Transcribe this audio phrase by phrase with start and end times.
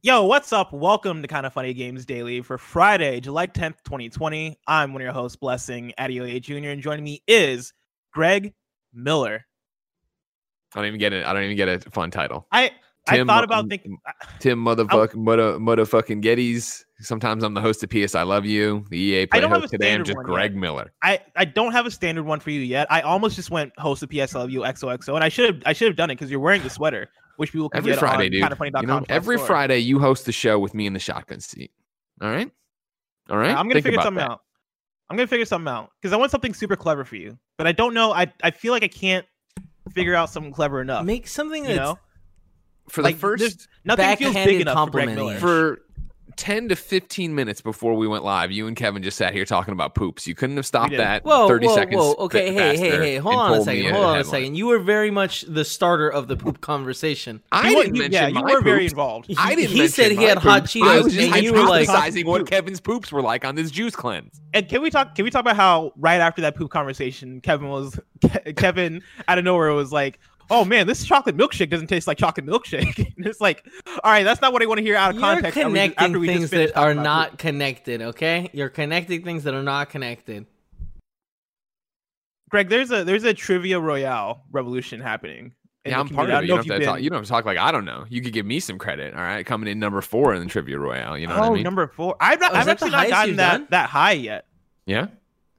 [0.00, 0.72] Yo, what's up?
[0.72, 4.56] Welcome to Kind of Funny Games Daily for Friday, July 10th, 2020.
[4.68, 7.72] I'm one of your hosts, Blessing Adeoye Jr., and joining me is
[8.12, 8.54] Greg
[8.94, 9.44] Miller.
[10.72, 11.26] I don't even get it.
[11.26, 12.46] I don't even get a fun title.
[12.52, 12.70] I
[13.08, 13.98] I thought about thinking
[14.38, 16.84] Tim motherfucking mother motherfucking Gettys.
[17.00, 19.94] Sometimes I'm the host of PS I Love You, the EA play host today.
[19.94, 20.60] I'm just Greg yet.
[20.60, 20.92] Miller.
[21.02, 22.86] I, I don't have a standard one for you yet.
[22.88, 25.62] I almost just went host of PS I Love You XOXO, and I should have
[25.66, 27.98] I should have done it because you're wearing the sweater, which people can every get
[28.00, 28.42] Friday, on dude.
[28.42, 29.46] Kindoffunny.com you know, every store.
[29.46, 31.70] Friday you host the show with me in the shotgun seat.
[32.20, 32.50] All right,
[33.30, 33.50] all right.
[33.50, 34.30] I'm gonna Think figure something that.
[34.32, 34.40] out.
[35.08, 37.72] I'm gonna figure something out because I want something super clever for you, but I
[37.72, 38.12] don't know.
[38.12, 39.24] I I feel like I can't
[39.94, 41.04] figure out something clever enough.
[41.04, 41.98] Make something you that's know,
[42.90, 45.08] For like first there's- nothing feels big backhanded enough for Greg.
[45.14, 45.38] Miller.
[45.38, 45.78] for
[46.38, 49.72] 10 to 15 minutes before we went live, you and Kevin just sat here talking
[49.72, 50.26] about poops.
[50.26, 51.96] You couldn't have stopped that Whoa, 30 whoa, seconds.
[51.98, 52.14] whoa.
[52.14, 53.16] Okay, fa- hey, hey, hey.
[53.16, 53.92] Hold on a second.
[53.92, 54.54] Hold on a second.
[54.54, 57.42] You were very much the starter of the poop conversation.
[57.50, 59.30] I you, didn't you- mention yeah, you my were very involved.
[59.36, 59.70] I didn't.
[59.72, 60.62] He said mention he my had hot.
[60.62, 63.56] Cheetos, I was just and you were like- hypothesizing what Kevin's poops were like on
[63.56, 64.40] this juice cleanse.
[64.54, 65.16] And can we talk?
[65.16, 67.98] Can we talk about how right after that poop conversation, Kevin was
[68.56, 70.20] Kevin out of nowhere was like,
[70.50, 74.24] "Oh man, this chocolate milkshake doesn't taste like chocolate milkshake." and it's like, all right,
[74.24, 75.56] that's not what I want to hear out of You're context.
[75.58, 77.38] after we just- connecting after we just things that are not poop.
[77.38, 78.50] connected, okay?
[78.52, 80.46] You're connecting things that are not connected.
[82.50, 85.52] Greg, there's a there's a trivia royale revolution happening.
[85.84, 86.42] Yeah, I'm part of I it.
[86.42, 88.04] You don't, have you've to talk, you don't have to talk like I don't know.
[88.08, 89.14] You could give me some credit.
[89.14, 91.16] All right, coming in number four in the trivia royale.
[91.16, 91.62] You know oh, what I oh, mean?
[91.62, 92.16] number four.
[92.20, 93.66] I've, not, Oh, I've actually not gotten that done?
[93.70, 94.46] that high yet.
[94.86, 95.06] Yeah.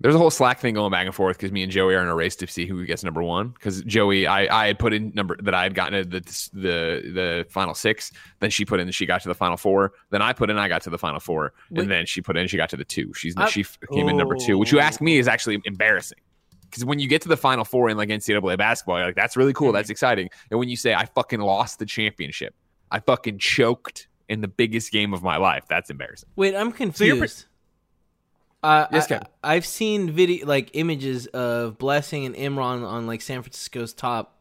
[0.02, 2.08] There's a whole Slack thing going back and forth because me and Joey are in
[2.08, 3.50] a race to see who gets number one.
[3.50, 6.22] Because Joey, I, I had put in number that I had gotten to the,
[6.54, 8.12] the the final six.
[8.40, 9.92] Then she put in, she got to the final four.
[10.10, 11.82] Then I put in, I got to the final four, Wait.
[11.82, 13.14] and then she put in, she got to the two.
[13.14, 14.84] She's I- she f- came in number two, which you oh.
[14.84, 16.20] ask me is actually embarrassing.
[16.70, 19.36] Because when you get to the final four in like NCAA basketball, you're like, that's
[19.36, 19.76] really cool, mm-hmm.
[19.76, 20.30] that's exciting.
[20.52, 22.54] And when you say I fucking lost the championship,
[22.92, 26.30] I fucking choked in the biggest game of my life, that's embarrassing.
[26.36, 27.46] Wait, I'm you're pre- confused.
[28.64, 33.42] Uh, Yes, I, I've seen video like images of Blessing and Imran on like San
[33.42, 34.36] Francisco's top.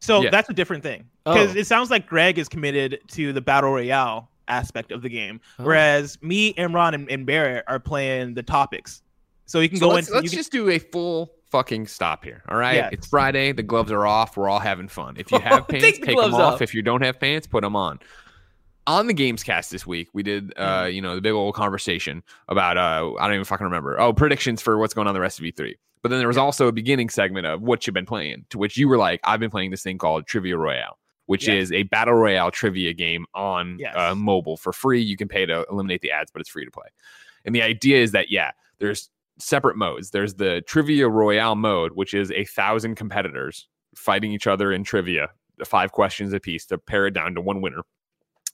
[0.00, 0.30] So Yeah.
[0.30, 1.58] that's a different thing because Oh.
[1.58, 5.64] it sounds like Greg is committed to the battle royale aspect of the game, Oh.
[5.64, 9.02] whereas me, Imran, and, and Barrett are playing the topics.
[9.46, 10.16] So you can So go let's, into.
[10.16, 12.42] let's you can- just do a full fucking stop here.
[12.48, 12.74] All right.
[12.76, 12.90] Yes.
[12.92, 13.52] It's Friday.
[13.52, 14.36] The gloves are off.
[14.36, 15.14] We're all having fun.
[15.18, 16.54] If you have Take pants, the take, them off.
[16.54, 16.62] off.
[16.62, 18.00] If you don't have pants, put them on.
[18.86, 22.22] On the games cast this week, we did, uh, you know, the big old conversation
[22.48, 23.98] about, uh, I don't even fucking remember.
[23.98, 25.74] Oh, predictions for what's going on the rest of E3.
[26.02, 28.76] But then there was also a beginning segment of what you've been playing, to which
[28.76, 31.62] you were like, I've been playing this thing called Trivia Royale, which Yes.
[31.64, 33.94] is a battle royale trivia game on Yes.
[33.96, 35.00] uh, mobile for free.
[35.00, 36.88] You can pay to eliminate the ads, but it's free to play.
[37.46, 39.08] And the idea is that, yeah, there's
[39.38, 40.10] separate modes.
[40.10, 43.66] There's the Trivia Royale mode, which is a thousand competitors
[43.96, 45.30] fighting each other in trivia,
[45.64, 47.80] five questions apiece to pare it down to one winner.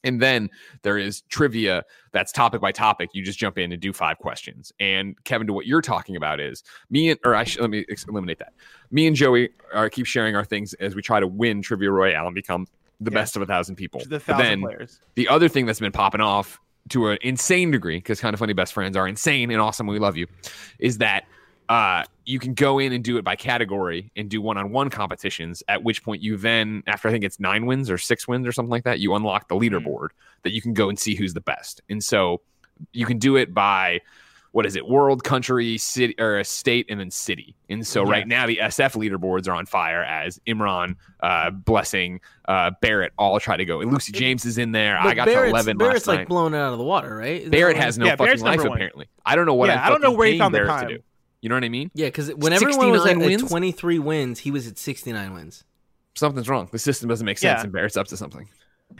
[0.02, 0.48] And then
[0.82, 3.10] there is trivia that's topic by topic.
[3.12, 4.72] You just jump in and do five questions.
[4.80, 7.84] And Kevin, to what you're talking about is me and, or I should, let me
[7.90, 8.52] ex- eliminate that.
[8.90, 12.26] Me and Joey are keep sharing our things as we try to win Trivia Royale
[12.26, 12.66] and become
[13.00, 14.00] the best of a thousand people.
[14.00, 15.00] to the But thousand then players.
[15.14, 16.58] the other thing that's been popping off
[16.90, 19.98] to an insane degree, because kind of funny best friends are insane and awesome, we
[19.98, 20.26] love you,
[20.78, 21.24] is that
[21.70, 25.62] uh, you can go in and do it by category and do one-on-one competitions.
[25.68, 28.50] At which point you then, after I think it's nine wins or six wins or
[28.50, 30.08] something like that, you unlock the leaderboard
[30.42, 31.80] that you can go and see who's the best.
[31.88, 32.40] And so
[32.92, 34.00] you can do it by
[34.50, 37.54] what is it, world, country, city, or a state, and then city.
[37.68, 42.72] And so right now the SF leaderboards are on fire as Imran, uh, Blessing, uh,
[42.80, 43.80] Barrett all try to go.
[43.80, 44.98] And Lucy James is in there.
[44.98, 46.28] I got Barrett's, to eleven Barrett's last like night.
[46.28, 47.42] blown out of the water, right?
[47.42, 48.78] Isn't Barrett has no Yeah, Barrett's fucking life number one.
[48.78, 49.06] apparently.
[49.24, 49.68] I don't know what.
[49.68, 50.88] Yeah, I'm I don't know where he paying found the time.
[50.88, 51.02] to do.
[51.42, 51.90] You know what I mean?
[51.94, 53.42] Yeah, because whenever everyone was at, wins?
[53.42, 55.64] at 23 wins, he was at 69 wins.
[56.14, 56.68] Something's wrong.
[56.70, 57.62] The system doesn't make sense, Yeah.
[57.64, 58.48] and Barrett's up to something.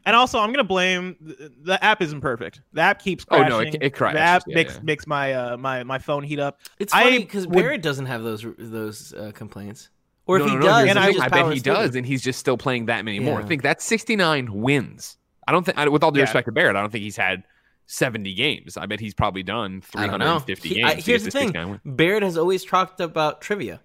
[0.07, 2.61] And also, I'm gonna blame the, the app isn't perfect.
[2.73, 3.51] The app keeps Oh, crashing.
[3.51, 4.15] no, it- it crashes.
[4.19, 4.81] The app Yeah, makes yeah.
[4.85, 6.61] makes my uh my my phone heat up.
[6.79, 9.91] It's I funny because would- Barrett doesn't have those those uh, complaints.
[10.27, 11.15] Or No, if he no, no, does, here's he I- thing.
[11.15, 11.73] just I bet he through.
[11.75, 13.41] does, and he's just still playing that many more.
[13.41, 15.17] I think that's 69 wins.
[15.49, 16.25] I don't think, with all due Yeah.
[16.25, 17.43] respect to Barrett, I don't think he's had
[17.93, 18.77] 70 games.
[18.77, 20.39] I bet he's probably done I don't know.
[20.39, 20.91] 350 He- games.
[20.91, 23.81] I- here's the thing: Barrett has always talked about trivia.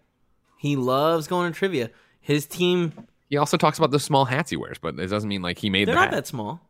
[0.57, 1.89] He loves going to trivia.
[2.21, 2.93] His team,
[3.29, 5.69] He also talks about the small hats he wears, but it doesn't mean like he
[5.69, 6.15] made they're the not hat.
[6.23, 6.61] that small.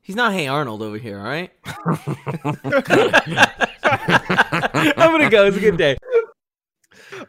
[0.00, 1.52] He's not Hey Arnold over here, all right?
[3.82, 5.46] I'm gonna go.
[5.46, 5.96] It's a good day.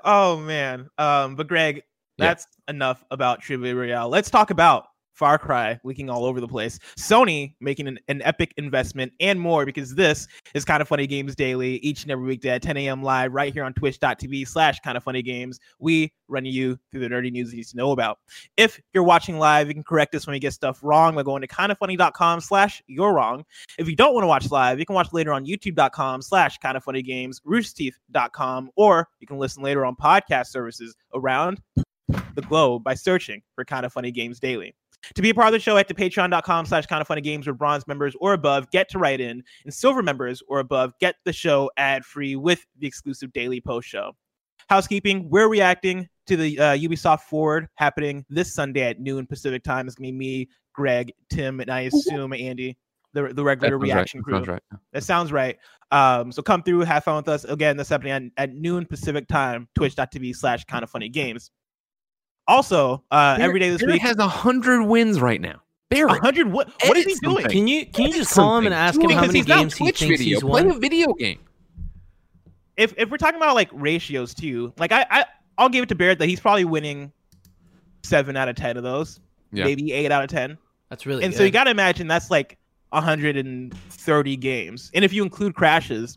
[0.04, 0.90] Oh man.
[0.98, 1.78] Um, but Greg,
[2.18, 2.28] Yeah.
[2.28, 4.10] that's enough about Trivia Royale.
[4.10, 4.88] Let's talk about
[5.19, 9.66] Far Cry leaking all over the place, Sony making an, an epic investment, and more
[9.66, 13.04] because this is Kind of Funny Games Daily each and every weekday at 10 a.m.
[13.04, 15.60] live right here on twitch.tv slash kind of funny games.
[15.77, 18.19] We run you through the nerdy news you need to know about.
[18.56, 21.42] If you're watching live, you can correct us when we get stuff wrong by going
[21.42, 23.44] to kindoffunny.com slash you're wrong.
[23.77, 26.77] If you don't want to watch live, you can watch later on youtube.com slash kind
[26.77, 31.62] of funny games, roosterteeth.com, or you can listen later on podcast services around
[32.36, 34.74] the globe by searching for Kind of Funny Games Daily.
[35.16, 37.48] To be a part of the show, head to patreon.com slash kind of funny games
[37.48, 41.16] where bronze members or above get to write in, and silver members or above get
[41.25, 44.12] the show ad free with the exclusive daily post show.
[44.69, 49.88] Housekeeping, we're reacting to the uh, Ubisoft Forward happening this Sunday at noon Pacific time.
[49.88, 52.78] It's going to be me, Greg, Tim, and I assume Andy,
[53.13, 54.24] the, the regular That reaction right.
[54.25, 54.34] crew.
[54.36, 54.62] Sounds right.
[54.94, 55.57] That sounds right.
[55.92, 57.46] Um, so come through, have fun with us.
[57.46, 61.50] Again, that's happening at, at noon Pacific time, twitch.tv slash kind of funny games.
[62.50, 65.62] Also, uh, every day this Barrett week, has hundred wins right now.
[65.90, 66.51] Barrett, 100.
[66.51, 67.48] What, what is he Edit doing?
[67.48, 69.60] Can you can you just call him and ask him it how many he's not
[69.60, 70.18] games he thinks video.
[70.18, 70.72] he's Play won?
[70.72, 71.40] a video game.
[72.75, 75.25] if if we're talking about like ratios too, like I, I
[75.57, 77.12] I'll give it to Barrett that he's probably winning
[78.04, 79.19] seven out of ten of those,
[79.51, 79.66] Yeah.
[79.66, 80.57] maybe eight out of ten.
[80.90, 81.38] That's really and good.
[81.38, 82.57] so you got to imagine that's like
[82.90, 86.16] 130 games, and if you include crashes,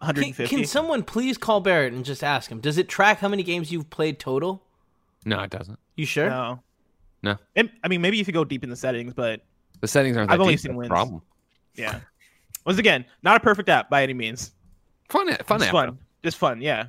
[0.00, 0.56] can, 150.
[0.56, 2.60] can someone please call Barrett and just ask him?
[2.60, 4.62] Does it track how many games you've played total?
[5.26, 5.78] No, it doesn't.
[5.96, 6.30] You sure?
[6.30, 6.62] No,
[7.22, 7.36] No.
[7.54, 9.42] It- I mean, maybe if you go deep in the settings, but
[9.80, 10.30] The settings aren't.
[10.30, 10.88] I've only deep, seen that's wins.
[10.88, 11.20] Problem.
[11.74, 12.00] yeah.
[12.64, 14.52] Once again, not a perfect app by any means.
[15.08, 15.72] Fun, fun Just app.
[15.72, 16.60] fun, just fun.
[16.62, 16.86] Yeah.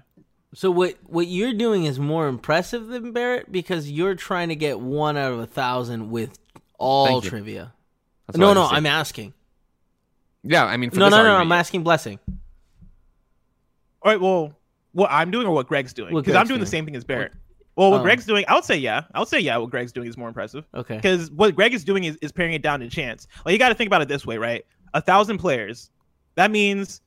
[0.53, 4.79] So what what you're doing is more impressive than Barrett because you're trying to get
[4.79, 6.39] one out of a thousand with
[6.79, 7.29] all Thank you.
[7.31, 7.73] trivia.
[8.27, 8.65] That's no, no.
[8.65, 9.33] I'm asking.
[10.43, 12.19] Yeah, I mean, for No, this no, no, no, I'm asking Blessing.
[14.01, 14.19] All right.
[14.21, 14.53] Well,
[14.93, 16.13] what I'm doing or what Greg's doing?
[16.15, 17.33] Because I'm Greg's doing the same thing as Barrett.
[17.77, 18.03] Well, what Oh.
[18.03, 19.03] Greg's doing, I would say yeah.
[19.13, 19.55] I would say yeah.
[19.57, 20.65] What Greg's doing is more impressive.
[20.73, 20.95] Okay.
[20.97, 23.27] because what Greg is doing is, is paring it down to chance.
[23.45, 24.65] Like you got to think about it this way, right?
[24.93, 25.89] A thousand players.
[26.35, 27.01] That means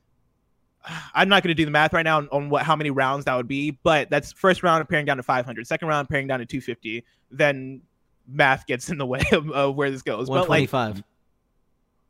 [1.13, 3.25] I'm not going to do the math right now on, on what how many rounds
[3.25, 6.39] that would be, but that's first round paring down to 500, second round paring down
[6.39, 7.03] to 250.
[7.29, 7.81] Then
[8.27, 10.29] math gets in the way of, of where this goes.
[10.29, 11.03] But like 125.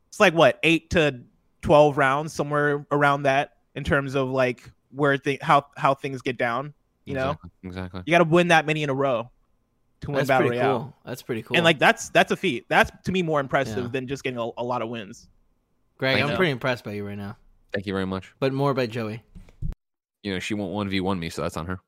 [0.08, 1.20] it's like what eight to
[1.62, 6.36] 12 rounds, somewhere around that in terms of like where th- how how things get
[6.38, 6.74] down.
[7.04, 8.02] You know, exactly, exactly.
[8.06, 9.30] you got to win that many in a row
[10.02, 10.78] to win That's battle pretty royale.
[10.78, 10.94] cool.
[11.04, 11.56] That's pretty cool.
[11.56, 12.66] And like that's that's a feat.
[12.68, 13.90] That's to me more impressive Yeah.
[13.90, 15.28] than just getting a, a lot of wins.
[15.98, 16.36] Greg, I I'm know.
[16.36, 17.36] pretty impressed by you right now,
[17.72, 18.32] Thank you very much.
[18.40, 19.22] but more by Joey.
[20.22, 21.80] You know, she won't one v one me, so that's on her.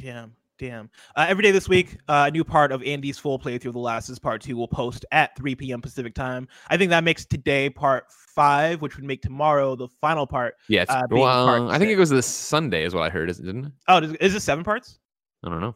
[0.00, 0.90] Damn, damn.
[1.16, 3.78] Uh, every day this week, uh, a new part of Andy's full playthrough of The
[3.80, 5.80] Last is Part Two will post at 3 p.m.
[5.80, 6.48] Pacific time.
[6.68, 8.04] I think that makes today Part
[8.34, 10.54] Five, which would make tomorrow the final part.
[10.68, 13.38] Yeah, it's, Uh, well, I think it goes this Sunday, is what I heard, is-
[13.38, 13.72] didn't it?
[13.88, 14.98] Oh, is, it seven parts?
[15.44, 15.74] I don't know.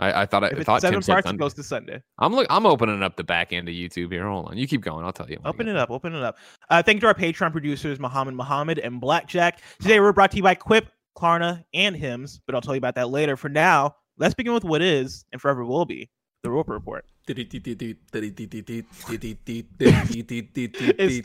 [0.00, 1.38] I, I thought I thought seven Tim parts, Sunday.
[1.40, 2.00] goes to Sunday.
[2.20, 2.46] I'm look.
[2.50, 4.28] I'm opening up the back end of YouTube here.
[4.28, 4.56] Hold on.
[4.56, 5.04] You keep going.
[5.04, 5.38] I'll tell you.
[5.44, 5.90] Open it up.
[5.90, 6.36] Open it up.
[6.70, 9.60] Uh, thank you to our Patreon producers, Muhammad Muhammad and Blackjack.
[9.80, 12.94] Today we're brought to you by Quip, Klarna, and Hims, but I'll tell you about
[12.94, 13.36] that later.
[13.36, 16.10] For now, let's begin with what is and forever will be
[16.42, 17.04] the Roper Report.
[17.26, 17.52] it's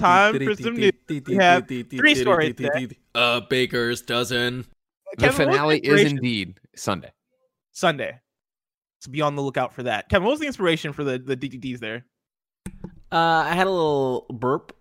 [0.01, 0.92] time for some news.
[1.28, 2.88] We have three stories today.
[3.16, 4.66] A baker's dozen.
[5.12, 7.12] The Kevin, what was finale is indeed Sunday.
[7.72, 8.19] Sunday.
[9.00, 10.10] So be on the lookout for that.
[10.10, 12.06] Kevin, what was the inspiration for the, the DDDs there?
[13.12, 14.75] Uh, I had a little burp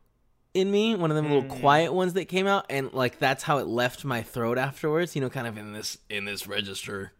[0.54, 1.60] in me, one of them little Mm.
[1.60, 5.14] quiet ones that came out, and like that's how it left my throat afterwards.
[5.14, 7.12] You know, kind of in this in this register.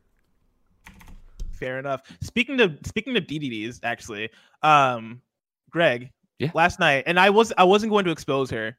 [1.62, 2.02] Fair enough.
[2.20, 4.30] Speaking of speaking of DDDs, actually,
[4.62, 5.20] um,
[5.70, 6.50] Greg, Yeah.
[6.54, 8.76] last night, and I was I wasn't going to expose her,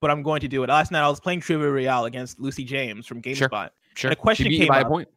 [0.00, 0.68] but I'm going to do it.
[0.68, 3.48] Last night I was playing Trivia Royale against Lucy James from Sure.
[3.48, 3.70] GameSpot.
[3.94, 4.10] Sure.
[4.10, 4.86] And a question She beat you came by up.
[4.86, 5.08] a point.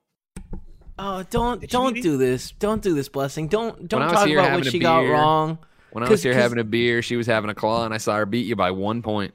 [0.97, 2.51] Oh, don't Did don't do this.
[2.51, 3.47] Don't do this, blessing.
[3.47, 5.57] Don't don't talk about what a she got wrong.
[5.91, 7.97] When I was here 'cause- having a beer, she was having a claw, and I
[7.97, 9.33] saw her beat you by one point.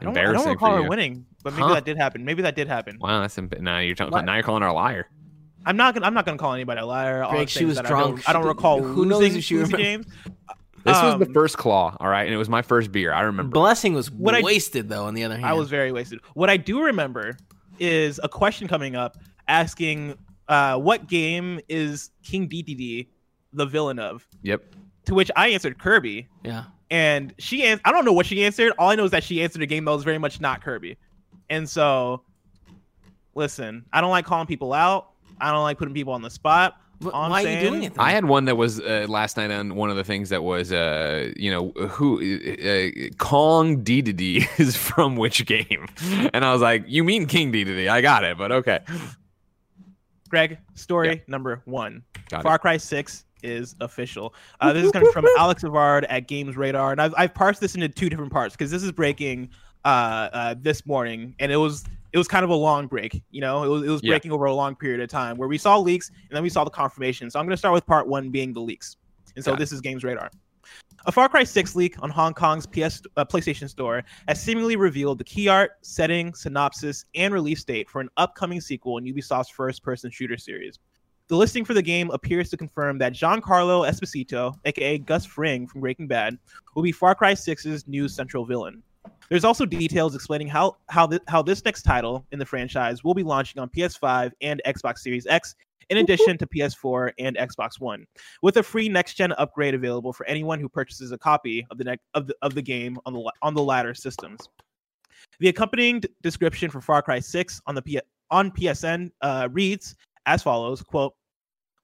[0.00, 0.88] I don't, I Embarrassing don't recall for her you.
[0.88, 1.74] winning, but maybe Huh?
[1.74, 2.24] that did happen.
[2.24, 2.98] Maybe that did happen.
[3.00, 4.24] Wow, that's imp- now you're talking.
[4.24, 5.08] Now you're calling her a liar.
[5.66, 7.22] I'm not gonna I'm not gonna call anybody a liar.
[7.22, 7.92] All Greg, I'm she was drunk.
[7.92, 10.06] I don't, I don't recall who knows losing if she Lucy remem- James.
[10.82, 13.12] This was the Um, first claw, all right, and it was my first beer.
[13.12, 13.52] I remember.
[13.52, 15.04] Blessing was What I- wasted though.
[15.04, 16.20] On the other hand, I was very wasted.
[16.34, 17.36] What I do remember
[17.78, 20.16] is a question coming up asking
[20.48, 23.08] uh, what game is King Dedede
[23.52, 24.26] the villain of?
[24.42, 24.62] Yep.
[25.06, 26.64] To which I answered Kirby, yeah.
[26.90, 28.72] and she ans- I don't know what she answered.
[28.78, 30.96] All I know is that she answered a game that was very much not Kirby.
[31.50, 32.22] And so,
[33.34, 35.09] listen, I don't like calling people out.
[35.40, 36.76] I don't like putting people on the spot.
[37.00, 37.94] But All I'm why are you doing it?
[37.94, 38.04] Then?
[38.04, 40.70] I had one that was uh, last night on one of the things that was,
[40.70, 44.00] uh, you know, who uh, Kong D
[44.58, 45.86] is from which game,
[46.34, 47.88] and I was like, you mean King Dedede?
[47.88, 48.80] I got it, but okay.
[50.28, 52.02] Greg, story number one.
[52.28, 54.34] Got Far Cry 6 is official.
[54.60, 57.74] Uh, this is coming from Alex Avard at Games Radar, and I've, I've parsed this
[57.74, 59.50] into two different parts because this is breaking
[59.84, 63.22] uh, uh, this morning, and it was it was kind of a long break.
[63.30, 64.10] You know, it was, it was Yeah.
[64.10, 66.64] breaking over a long period of time where we saw leaks and then we saw
[66.64, 67.30] the confirmation.
[67.30, 68.96] So I'm going to start with part one being the leaks,
[69.36, 70.30] and so Got this is Games Radar.
[71.06, 75.16] A Far Cry 6 leak on Hong Kong's PS uh, PlayStation Store has seemingly revealed
[75.16, 80.10] the key art, setting, synopsis, and release date for an upcoming sequel in Ubisoft's first-person
[80.10, 80.78] shooter series.
[81.28, 85.80] The listing for the game appears to confirm that Giancarlo Esposito, aka Gus Fring from
[85.80, 86.36] Breaking Bad,
[86.74, 88.82] will be Far Cry 6's new central villain.
[89.30, 93.14] There's also details explaining how how, thi- how this next title in the franchise will
[93.14, 95.54] be launching on PS5 and Xbox Series X,
[95.88, 98.06] in addition to PS4 and Xbox One,
[98.42, 101.98] with a free next-gen upgrade available for anyone who purchases a copy of the ne-
[102.14, 104.40] of the of the game on the on the latter systems.
[105.38, 108.00] The accompanying d- description for Far Cry 6 on the P-
[108.32, 109.94] on PSN uh, reads
[110.26, 111.14] as follows: "Quote: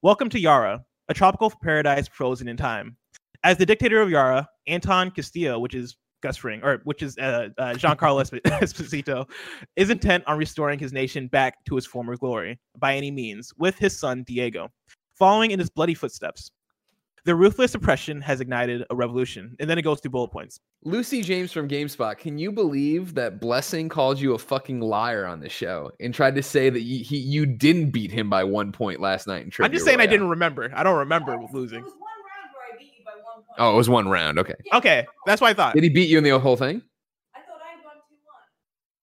[0.03, 2.97] Welcome to Yara, a tropical paradise frozen in time.
[3.45, 7.51] As the dictator of Yara, Anton Castillo, which is Gus Fring, or which is uh,
[7.57, 8.29] uh, Giancarlo
[8.61, 9.31] Esposito,
[9.77, 13.79] is intent on restoring his nation back to its former glory by any means, with
[13.79, 14.69] his son Diego,
[15.15, 16.51] following in his bloody footsteps.
[17.27, 20.59] The ruthless oppression has ignited a revolution, and then it goes through bullet points.
[20.83, 25.39] Lucy James from GameSpot, can you believe that Blessing called you a fucking liar on
[25.39, 28.73] the show and tried to say that you, he, you didn't beat him by one
[28.73, 29.69] point last night in trivia?
[29.69, 30.73] I'm just saying I didn't remember.
[30.75, 31.83] I don't remember losing.
[31.83, 33.46] There was one round where I beat you by one point.
[33.59, 34.39] Oh, it was one round.
[34.39, 34.55] Okay.
[34.73, 35.75] Okay, that's what I thought.
[35.75, 36.83] Did he beat you in the whole thing?
[37.35, 38.43] I thought I won two one.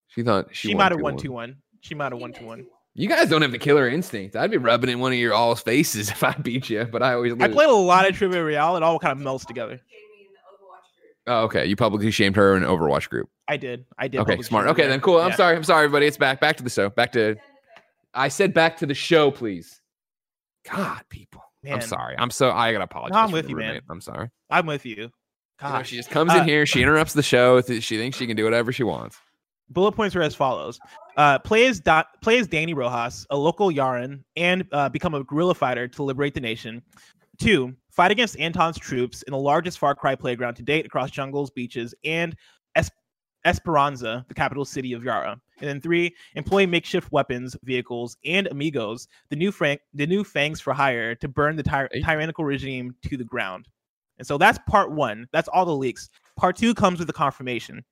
[0.07, 1.19] She thought she, She, might have won 2-1.
[1.21, 1.55] two one.
[1.81, 2.59] She might have won two one.
[2.59, 2.65] 2-1.
[2.95, 4.35] You guys don't have the killer instinct.
[4.35, 7.13] I'd be rubbing in one of your all's faces if I beat you, but I
[7.15, 7.41] always lose.
[7.41, 8.77] I played a lot of Trivia Royale.
[8.77, 9.77] It all kind of melts together.
[9.89, 11.13] Jamie in the Overwatch group.
[11.27, 11.65] Oh, okay.
[11.65, 13.29] You publicly shamed her in an Overwatch group.
[13.47, 13.85] I did.
[13.97, 14.21] I did.
[14.21, 14.67] Okay, smart.
[14.67, 14.69] it.
[14.69, 15.19] Okay, then cool.
[15.19, 15.35] I'm Yeah.
[15.35, 15.55] sorry.
[15.55, 16.05] I'm sorry, everybody.
[16.05, 16.39] It's back.
[16.39, 16.89] Back to the show.
[16.91, 17.35] Back to.
[18.13, 19.81] I said back to the show, please.
[20.71, 21.42] God, people.
[21.63, 22.15] Man, I'm sorry.
[22.17, 23.15] I'm so I gotta apologize.
[23.17, 23.81] I'm with the you, man.
[23.89, 24.29] I'm sorry.
[24.49, 24.95] I'm with you.
[24.95, 25.87] You know, God.
[25.87, 26.65] she just comes Uh, in here.
[26.65, 27.61] She interrupts the show.
[27.61, 29.17] th- She thinks she can do whatever she wants.
[29.69, 30.77] Bullet points are as follows:
[31.15, 35.23] uh, play as da- play as Danny Rojas, a local Yaran, and uh, become a
[35.23, 36.81] guerrilla fighter to liberate the nation.
[37.39, 41.49] Two, fight against Anton's troops in the largest Far Cry playground to date across jungles,
[41.49, 42.35] beaches, and
[42.75, 42.91] es-
[43.45, 45.39] Esperanza, the capital city of Yara.
[45.59, 50.59] And then three, employ makeshift weapons, vehicles, and amigos, the new frank, the new fangs
[50.59, 53.67] for hire, to burn the ty- tyrannical regime to the ground.
[54.17, 55.27] And so that's part one.
[55.31, 56.09] That's all the leaks.
[56.37, 57.83] Part two comes with the confirmation.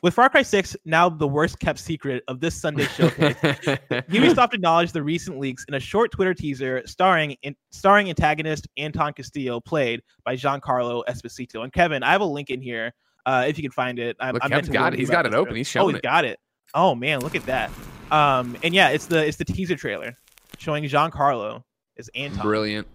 [0.00, 4.92] With Far Cry 6 now the worst kept secret of this Sunday showcase, Ubisoft acknowledged
[4.94, 10.02] the recent leaks in a short Twitter teaser starring in, starring antagonist Anton Castillo, played
[10.24, 11.64] by Giancarlo Esposito.
[11.64, 12.92] And Kevin, I have a link in here
[13.26, 14.16] uh, if you can find it.
[14.20, 15.00] I, Look, Kevin's got it.
[15.00, 15.56] He's got it open.
[15.56, 16.02] He's oh, showing he's it.
[16.02, 16.38] got it.
[16.74, 17.70] Oh man, look at that.
[18.10, 20.14] Um, and yeah, it's the it's the teaser trailer
[20.58, 21.62] showing Giancarlo
[21.98, 22.42] as Anton.
[22.42, 22.86] Brilliant.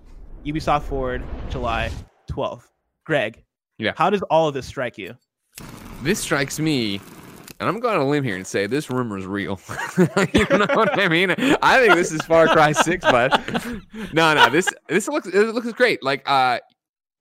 [0.45, 1.89] Ubisoft Forward, July
[2.31, 2.65] 12th.
[3.05, 3.43] Greg,
[3.77, 3.93] Yeah.
[3.95, 5.15] how does all of this strike you?
[6.01, 6.99] this strikes me,
[7.59, 9.59] and I'm going on a limb here and say this rumor is real.
[9.97, 11.31] you know what I mean?
[11.61, 13.31] I think this is Far Cry Six, but
[14.13, 16.03] no, no, this this looks it looks great.
[16.03, 16.59] Like, uh,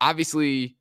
[0.00, 0.76] obviously,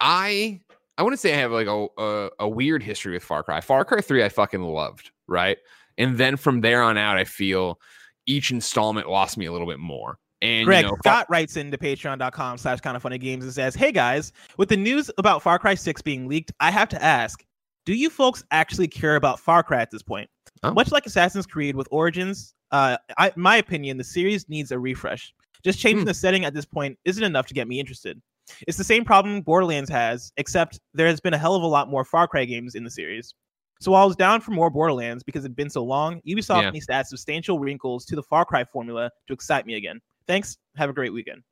[0.00, 0.60] I
[1.00, 3.62] I wouldn't say I have like a, a a weird history with Far Cry.
[3.62, 5.56] Far Cry Three, I fucking loved, right?
[5.96, 7.80] And then from there on out, I feel
[8.26, 10.18] each installment lost me a little bit more.
[10.42, 13.74] And Greg you know, Scott writes into patreon.com slash kind of funny games and says,
[13.74, 17.42] Hey guys, with the news about Far Cry 6 being leaked, I have to ask,
[17.86, 20.28] do you folks actually care about Far Cry at this point?
[20.62, 20.72] Oh.
[20.72, 25.32] Much like Assassin's Creed with Origins, uh, I, my opinion, the series needs a refresh.
[25.64, 26.08] Just changing Hmm.
[26.08, 28.20] the setting at this point isn't enough to get me interested.
[28.66, 31.88] It's the same problem Borderlands has, except there has been a hell of a lot
[31.88, 33.34] more Far Cry games in the series.
[33.80, 36.70] So while I was down for more Borderlands because it'd been so long, Ubisoft Yeah.
[36.70, 40.00] needs to add substantial wrinkles to the Far Cry formula to excite me again.
[40.26, 40.58] Thanks.
[40.76, 41.42] Have a great weekend.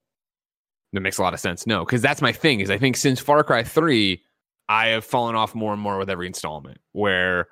[0.93, 1.67] That makes a lot of sense.
[1.67, 2.61] No, because that's my thing.
[2.61, 4.23] Is I think since Far Cry Three,
[4.69, 6.78] I have fallen off more and more with every installment.
[6.93, 7.49] Where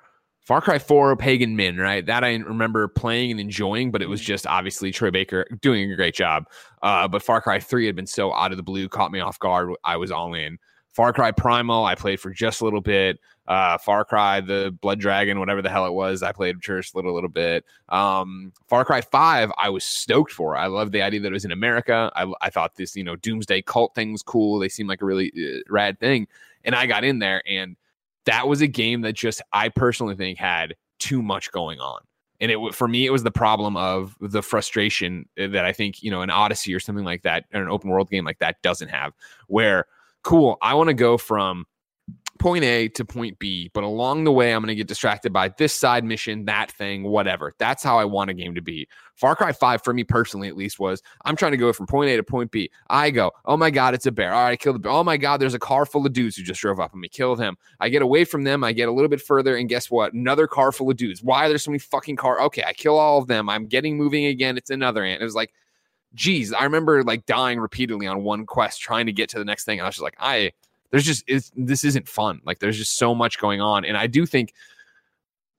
[0.47, 2.05] Far Cry Four, Pagan Min, right?
[2.05, 5.95] That I remember playing and enjoying, but it was just obviously Troy Baker doing a
[5.97, 6.47] great job.
[6.81, 9.37] Uh, but Far Cry Three had been so out of the blue, caught me off
[9.39, 9.71] guard.
[9.83, 10.57] I was all in.
[10.93, 13.19] Far Cry Primal, I played for just a little bit.
[13.45, 16.93] Uh, Far Cry, the Blood Dragon, whatever the hell it was, I played for just
[16.93, 17.65] a little, little bit.
[17.89, 20.55] Um, Far Cry 5, I was stoked for.
[20.55, 22.09] I love the idea that it was in America.
[22.15, 24.59] I, I thought this, you know, Doomsday cult thing was cool.
[24.59, 26.27] They seemed like a really uh, rad thing.
[26.63, 27.75] And I got in there, and
[28.27, 32.01] that was a game that just, I personally think, had too much going on.
[32.39, 36.11] And it for me, it was the problem of the frustration that I think, you
[36.11, 38.89] know, an Odyssey or something like that, or an open world game like that doesn't
[38.89, 39.13] have,
[39.47, 39.85] where
[40.23, 41.65] cool, I want to go from
[42.37, 45.49] point A to point B, but along the way, I'm going to get distracted by
[45.49, 47.53] this side mission, that thing, whatever.
[47.57, 48.87] That's how I want a game to be.
[49.15, 52.09] Far Cry 5, for me personally, at least, was I'm trying to go from point
[52.09, 52.69] A to point B.
[52.89, 54.33] I go, oh my God, it's a bear.
[54.33, 54.91] All right, I killed the bear.
[54.91, 57.09] Oh my God, there's a car full of dudes who just drove up on me,
[57.09, 57.57] killed him.
[57.79, 58.63] I get away from them.
[58.63, 60.13] I get a little bit further, and guess what?
[60.13, 61.23] Another car full of dudes.
[61.23, 62.41] Why are there so many fucking car?
[62.41, 63.49] Okay, I kill all of them.
[63.49, 64.57] I'm getting moving again.
[64.57, 65.21] It's another ant.
[65.21, 65.53] It was like,
[66.13, 69.65] geez, I remember like dying repeatedly on one quest trying to get to the next
[69.65, 69.79] thing.
[69.79, 70.51] And I was just like, I
[70.91, 71.23] there's just
[71.55, 72.41] this isn't fun.
[72.45, 74.53] Like there's just so much going on, and I do think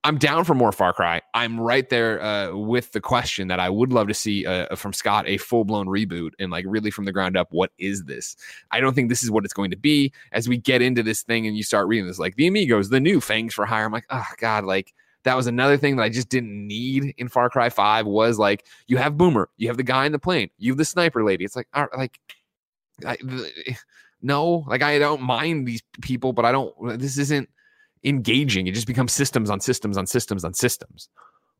[0.05, 1.21] I'm down for more Far Cry.
[1.33, 4.93] I'm right there uh, with the question that I would love to see uh, from
[4.93, 7.49] Scott a full blown reboot and like really from the ground up.
[7.51, 8.37] What is this?
[8.71, 10.13] I don't think this is what it's going to be.
[10.31, 12.99] As we get into this thing and you start reading this, like the Amigos, the
[12.99, 13.85] new Fangs for Hire.
[13.85, 14.93] I'm like, oh god, like
[15.23, 18.65] that was another thing that I just didn't need in Far Cry 5 was like
[18.87, 21.43] you have Boomer, you have the guy in the plane, you have the sniper lady.
[21.43, 22.19] It's like, all right, like,
[23.05, 23.17] I,
[24.21, 27.49] no, like I don't mind these people, but I don't, this isn't
[28.03, 28.67] engaging.
[28.67, 31.09] It just becomes systems on systems on systems on systems.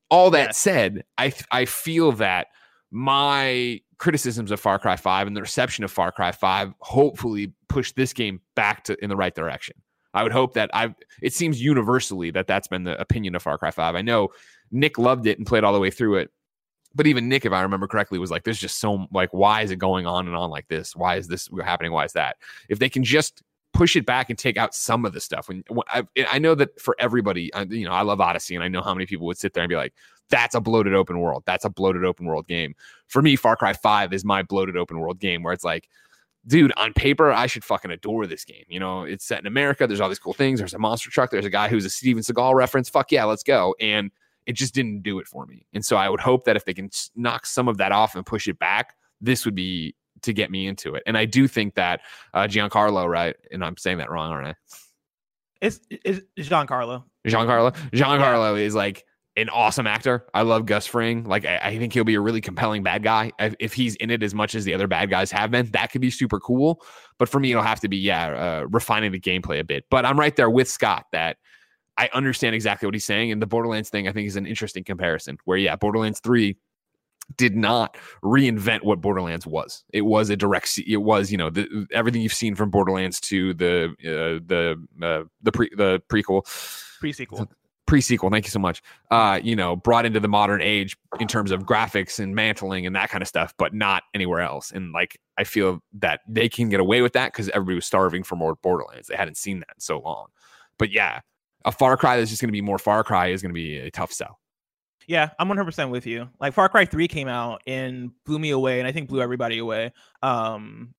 [0.09, 2.47] All that said, I, I feel that
[2.91, 7.91] my criticisms of Far Cry 5 and the reception of Far Cry 5 hopefully push
[7.91, 9.75] this game back to in the right direction.
[10.13, 13.57] I would hope that I've it seems universally that that's been the opinion of Far
[13.59, 13.95] Cry 5.
[13.95, 14.29] I know
[14.71, 16.31] Nick loved it and played all the way through it.
[16.95, 19.71] But even Nick, if I remember correctly, was like, there's just so like, why is
[19.71, 20.95] it going on and on like this?
[20.95, 21.91] Why is this happening?
[21.91, 22.37] Why is that?
[22.67, 23.43] If they can just
[23.73, 25.47] push it back and take out some of the stuff.
[25.47, 28.63] When, when I, I know that for everybody, I, you know, I love Odyssey, and
[28.63, 29.93] I know how many people would sit there and be like,
[30.29, 31.43] "That's a bloated open world.
[31.45, 32.75] That's a bloated open world game."
[33.07, 35.87] For me, Far Cry Five is my bloated open world game, where it's like,
[36.47, 38.65] dude, on paper, I should fucking adore this game.
[38.67, 39.87] You know, it's set in America.
[39.87, 40.59] There's all these cool things.
[40.59, 41.31] There's a monster truck.
[41.31, 42.89] There's a guy who's a Steven Seagal reference.
[42.89, 43.75] Fuck yeah, let's go.
[43.79, 44.11] And
[44.49, 45.67] it just didn't do it for me.
[45.75, 48.25] And so I would hope that if they can knock some of that off and
[48.25, 51.03] push it back, this would be to get me into it.
[51.05, 52.01] And I do think that
[52.33, 53.35] uh, Giancarlo, right?
[53.51, 54.55] And I'm saying that wrong, aren't I?
[55.61, 57.03] It's, it's Giancarlo.
[57.27, 57.75] Giancarlo.
[57.91, 59.05] Giancarlo is like
[59.37, 60.25] an awesome actor.
[60.33, 61.25] I love Gus Fring.
[61.25, 64.09] Like I, I think he'll be a really compelling bad guy if, if he's in
[64.09, 65.69] it as much as the other bad guys have been.
[65.73, 66.81] That could be super cool.
[67.19, 68.29] But for me, it'll have to be yeah,
[68.63, 69.85] uh, refining the gameplay a bit.
[69.91, 71.37] But I'm right there with Scott that
[71.99, 73.31] I understand exactly what he's saying.
[73.31, 75.37] And the Borderlands thing, I think, is an interesting comparison.
[75.43, 76.57] Where yeah, Borderlands Three
[77.35, 79.83] did not reinvent what Borderlands was.
[79.93, 80.79] It was a direct.
[80.87, 85.23] It was you know the, everything you've seen from Borderlands to the uh, the uh,
[85.41, 86.45] the pre the prequel
[86.99, 87.49] Pre-sequel.
[87.85, 91.49] pre-sequel thank you so much uh you know brought into the modern age in terms
[91.49, 95.17] of graphics and mantling and that kind of stuff but not anywhere else and like
[95.37, 98.55] i feel that they can get away with that because everybody was starving for more
[98.55, 100.27] borderlands they hadn't seen that in so long
[100.77, 101.21] but yeah
[101.65, 103.77] a far cry that's just going to be more far cry is going to be
[103.77, 104.39] a tough sell
[105.07, 106.29] Yeah, I'm 100% with you.
[106.39, 109.57] Like Far Cry 3 came out and blew me away, and I think blew everybody
[109.57, 109.91] away.
[110.21, 110.93] Um,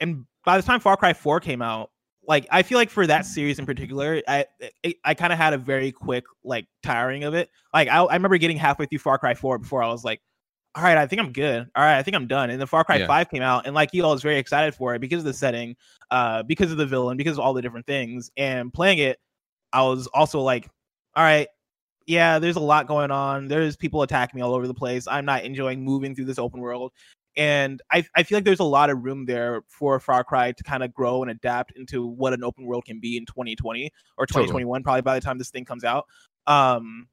[0.00, 1.90] and by the time Far Cry 4 came out,
[2.26, 4.44] like I feel like for that series in particular, I
[4.84, 7.48] I, I kind of had a very quick like tiring of it.
[7.74, 10.20] Like I, I remember getting halfway through Far Cry 4 before I was like,
[10.74, 11.66] all right, I think I'm good.
[11.74, 12.50] All right, I think I'm done.
[12.50, 13.06] And then Far Cry Yeah.
[13.08, 15.32] 5 came out, and like you all was very excited for it because of the
[15.32, 15.74] setting,
[16.12, 18.30] uh, because of the villain, because of all the different things.
[18.36, 19.18] And playing it,
[19.72, 20.68] I was also like,
[21.14, 21.48] all right,
[22.06, 23.48] yeah, there's a lot going on.
[23.48, 25.06] There's people attacking me all over the place.
[25.06, 26.92] I'm not enjoying moving through this open world.
[27.36, 30.64] And I, I feel like there's a lot of room there for Far Cry to
[30.64, 34.26] kind of grow and adapt into what an open world can be in 2020 or
[34.26, 34.46] Totally.
[34.46, 36.06] 2021, probably by the time this thing comes out.
[36.46, 37.06] Um,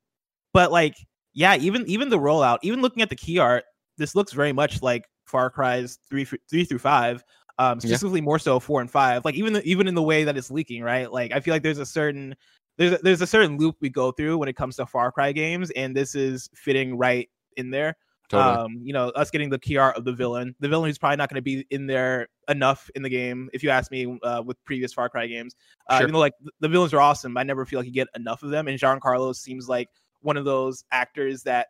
[0.53, 0.95] but like,
[1.33, 3.65] yeah, even even the rollout, even looking at the key art,
[3.97, 7.23] this looks very much like Far Cry's three three through five.
[7.57, 7.89] Um, Yeah.
[7.91, 9.23] specifically more so four and five.
[9.23, 11.11] Like even the, even in the way that it's leaking, right?
[11.11, 12.35] Like I feel like there's a certain
[12.77, 15.31] there's a, there's a certain loop we go through when it comes to Far Cry
[15.31, 17.95] games, and this is fitting right in there.
[18.39, 21.15] Um, you know, us getting the key art of the villain, the villain who's probably
[21.17, 24.41] not going to be in there enough in the game, if you ask me, uh,
[24.43, 25.55] with previous Far Cry games.
[25.87, 26.03] Uh, Sure.
[26.03, 28.49] Even though like the villains are awesome, I never feel like you get enough of
[28.49, 28.67] them.
[28.67, 29.89] And Giancarlo seems like
[30.21, 31.67] one of those actors that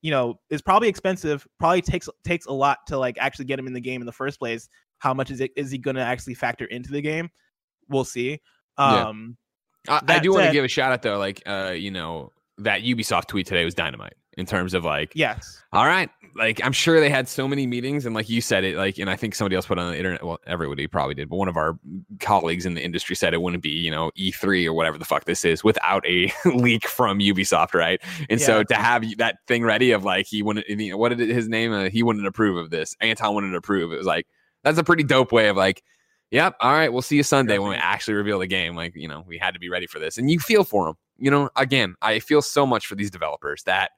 [0.00, 3.66] you know is probably expensive, probably takes takes a lot to like actually get him
[3.66, 4.68] in the game in the first place.
[4.98, 7.30] How much is it is he going to actually factor into the game?
[7.88, 8.40] We'll see.
[8.78, 9.08] Yeah.
[9.08, 9.36] Um,
[9.88, 12.82] I, I do want to give a shout out though like uh you know that
[12.82, 15.62] ubisoft tweet today was dynamite in terms of like yes.
[15.72, 18.76] all right like i'm sure they had so many meetings and like you said it
[18.76, 21.36] like and i think somebody else put on the internet well everybody probably did but
[21.36, 21.76] one of our
[22.20, 25.24] colleagues in the industry said it wouldn't be you know e3 or whatever the fuck
[25.24, 29.90] this is without a leak from ubisoft right and so to have that thing ready
[29.90, 32.70] of like he wouldn't you know, what did his name uh, he wouldn't approve of
[32.70, 34.26] this anton wouldn't approve it was like
[34.68, 35.82] that's a pretty dope way of like
[36.30, 39.08] yep all right we'll see you sunday when we actually reveal the game like you
[39.08, 41.48] know we had to be ready for this and you feel for them you know
[41.56, 43.90] again i feel so much for these developers that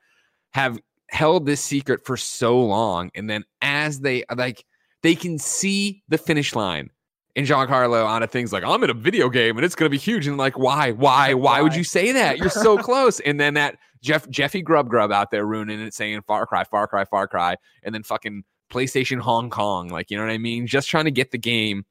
[0.53, 0.79] have
[1.09, 4.65] held this secret for so long and then as they like
[5.03, 6.91] they can see the finish line
[7.37, 9.99] And Giancarlo on a things like, I'm in a video game and it's gonna be
[9.99, 10.27] huge.
[10.27, 10.93] And like, why?
[10.93, 11.35] Why?
[11.35, 12.39] Why would you say that?
[12.39, 13.21] You're so close.
[13.21, 16.87] And then that Jeff Jeffy Grubb Grubb out there ruining it, saying Far Cry, Far
[16.87, 19.89] Cry, Far Cry, and then fucking PlayStation Hong Kong.
[19.89, 20.67] Like, you know what I mean?
[20.67, 21.85] Just trying to get the game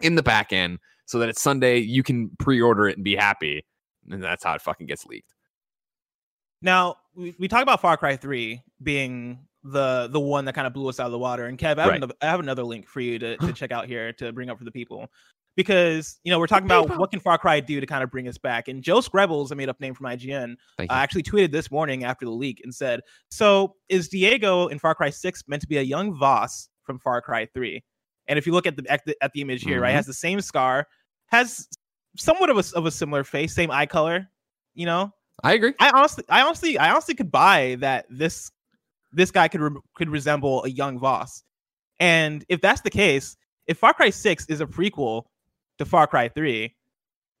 [0.00, 3.64] in the back end so that it's Sunday, you can pre-order it and be happy.
[4.10, 5.34] And that's how it fucking gets leaked.
[6.62, 10.72] Now we, we talk about Far Cry Three being the the one that kind of
[10.72, 11.46] blew us out of the water.
[11.46, 11.96] And Kev, I have, Right.
[11.96, 14.58] another, I have another link for you to, to check out here to bring up
[14.58, 15.08] for the people.
[15.56, 18.28] Because you know we're talking about what can Far Cry do to kind of bring
[18.28, 21.50] us back, and Joe Skrebels, a made up name from IGN, Thank uh, actually tweeted
[21.52, 25.60] this morning after the leak and said, "So is Diego in Far Cry Six meant
[25.62, 27.82] to be a young Voss from Far Cry Three?
[28.28, 29.96] And if you look at the at the, at the image here, right, Mhm.
[29.96, 30.86] has the same scar,
[31.26, 31.66] has
[32.16, 34.28] somewhat of a of a similar face, same eye color,
[34.74, 35.12] you know.
[35.42, 35.74] I agree.
[35.80, 38.52] I honestly, I honestly, I honestly could buy that this
[39.12, 41.42] this guy could re- could resemble a young Voss.
[41.98, 43.36] And if that's the case,
[43.66, 45.24] if Far Cry Six is a prequel
[45.80, 46.76] to Far Cry Three,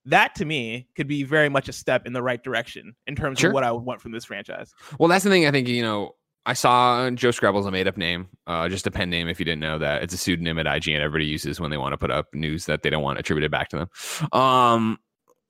[0.06, 3.38] that to me could be very much a step in the right direction in terms
[3.38, 3.50] Sure.
[3.50, 4.72] of what I would want from this franchise.
[4.98, 5.46] Well, that's the thing.
[5.46, 6.16] I think you know.
[6.46, 9.28] I saw Joe Skrebels a made up name, uh, just a pen name.
[9.28, 10.98] If you didn't know that, it's a pseudonym at IGN.
[10.98, 13.68] Everybody uses when they want to put up news that they don't want attributed back
[13.68, 14.30] to them.
[14.40, 14.98] Um,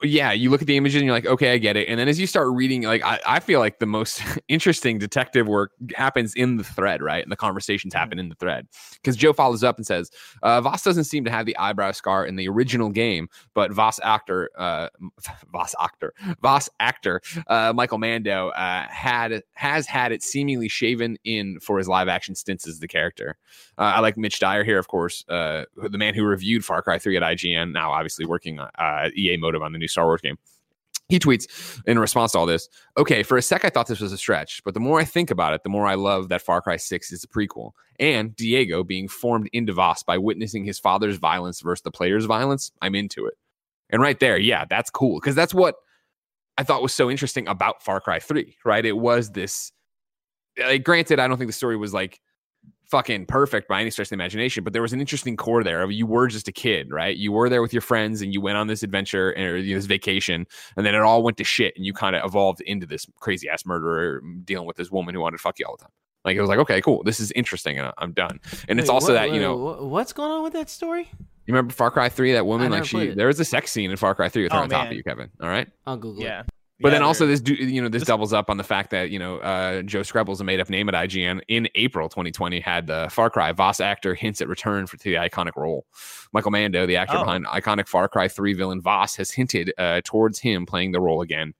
[0.03, 1.89] yeah, you look at the images and you're like, okay, I get it.
[1.89, 5.47] And then as you start reading, like I, I feel like the most interesting detective
[5.47, 7.23] work happens in the thread, right?
[7.23, 10.11] And the conversations happen in the thread because Joe follows up and says,
[10.43, 14.01] uh, Voss doesn't seem to have the eyebrow scar in the original game, but Voss
[14.03, 14.89] actor, uh,
[15.53, 21.61] Voss actor, Voss actor uh, Michael Mando uh, had has had it seemingly shaven in
[21.61, 23.37] for his live action stints as the character.
[23.77, 26.99] Uh, I like Mitch Dyer here, of course, uh, the man who reviewed Far Cry
[26.99, 30.21] 3 at IGN, now obviously working uh, at EA Motive on the new Star Wars
[30.21, 30.39] game.
[31.09, 34.13] He tweets in response to all this Okay, for a sec, I thought this was
[34.13, 36.63] a stretch, but the more I think about it, the more I love that Far
[36.63, 37.73] Cry 6 is a prequel.
[37.99, 42.71] And Diego being formed into Voss by witnessing his father's violence versus the player's violence,
[42.81, 43.35] I'm into it.
[43.91, 45.75] And right there, yeah, that's cool because that's what
[46.57, 48.85] I thought was so interesting about Far Cry 3, right?
[48.85, 49.73] It was this.
[50.59, 52.21] Like, granted, I don't think the story was like
[52.91, 55.83] fucking perfect by any stretch of the imagination, but there was an interesting core there.
[55.83, 57.17] of You were just a kid, right?
[57.17, 59.75] You were there with your friends and you went on this adventure and or, you
[59.75, 62.61] know, this vacation, and then it all went to shit, and you kind of evolved
[62.63, 65.77] into this crazy ass murderer dealing with this woman who wanted to fuck you all
[65.77, 65.93] the time.
[66.25, 68.41] Like it was like, okay, cool, this is interesting, and I'm done.
[68.69, 71.09] And it's also what- that you know, what's going on with that story?
[71.47, 73.97] you remember Far Cry Three, that woman, like she, there was a sex scene in
[73.97, 75.31] Far Cry Three with her Oh, on top of you, Kevin.
[75.41, 75.67] All right.
[75.87, 76.41] I'll Google Yeah.
[76.41, 76.47] it.
[76.83, 79.11] But Yeah, then also this, you know, this this- doubles up on the fact that
[79.11, 82.87] you know uh, Joe Skrebels a made up name at IGN in April 2020 had
[82.87, 85.85] the Far Cry Voss actor hints at return for to the iconic role.
[86.33, 87.25] Michael Mando, the actor Oh.
[87.25, 91.21] behind iconic Far Cry 3 villain Voss, has hinted uh, towards him playing the role
[91.21, 91.53] again.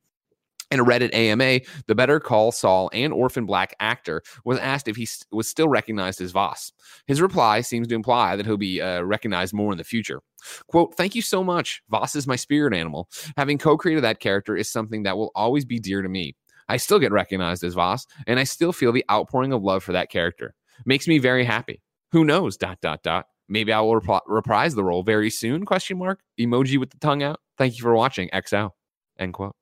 [0.71, 4.95] In a Reddit AMA, the Better Call Saul and Orphan Black actor was asked if
[4.95, 6.73] he st- was still recognized as Voss.
[7.07, 10.21] His reply seems to imply that he'll be uh, recognized more in the future.
[10.69, 11.83] Quote, thank you so much.
[11.91, 13.09] Voss is my spirit animal.
[13.37, 16.37] Having co created that character is something that will always be dear to me.
[16.69, 19.93] I still get recognized as Voss, and I still feel the outpouring of love for
[19.93, 20.55] that character.
[20.87, 21.83] Makes me very happy.
[22.13, 22.57] Who knows?
[22.57, 23.27] Dot, dot, dot.
[23.49, 25.65] Maybe I will repri- reprise the role very soon?
[25.65, 26.21] Question mark.
[26.39, 27.41] Emoji with the tongue out.
[27.59, 28.31] Thank you for watching.
[28.33, 28.71] XO.
[29.19, 29.57] End quote.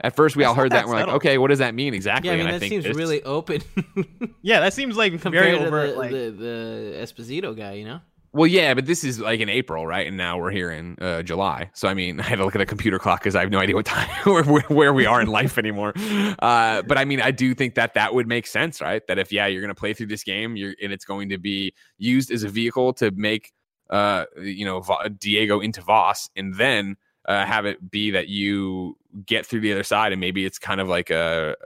[0.00, 1.74] At first, we That's all heard that that and we're like, okay, what does that
[1.74, 2.28] mean exactly?
[2.28, 3.62] Yeah, I mean and that I think seems this- really open
[4.42, 5.20] Yeah, that seems like very
[5.52, 7.72] compared to the, like, the the Esposito guy.
[7.72, 8.00] You know,
[8.32, 10.06] Well, yeah, but this is like in April, right?
[10.06, 11.70] And now we're here in uh, July.
[11.72, 13.58] So I mean, I had to look at a computer clock because I have no
[13.58, 15.94] idea what time where, where, where we are in life anymore.
[15.96, 19.02] Uh, but I mean, I do think that that would make sense, right?
[19.08, 21.38] That if yeah, you're going to play through this game, you're and it's going to
[21.38, 23.52] be used as a vehicle to make
[23.88, 28.96] uh, you know Va- Diego into Voss, and then uh, have it be that you
[29.24, 31.56] get through the other side, and maybe it's kind of like a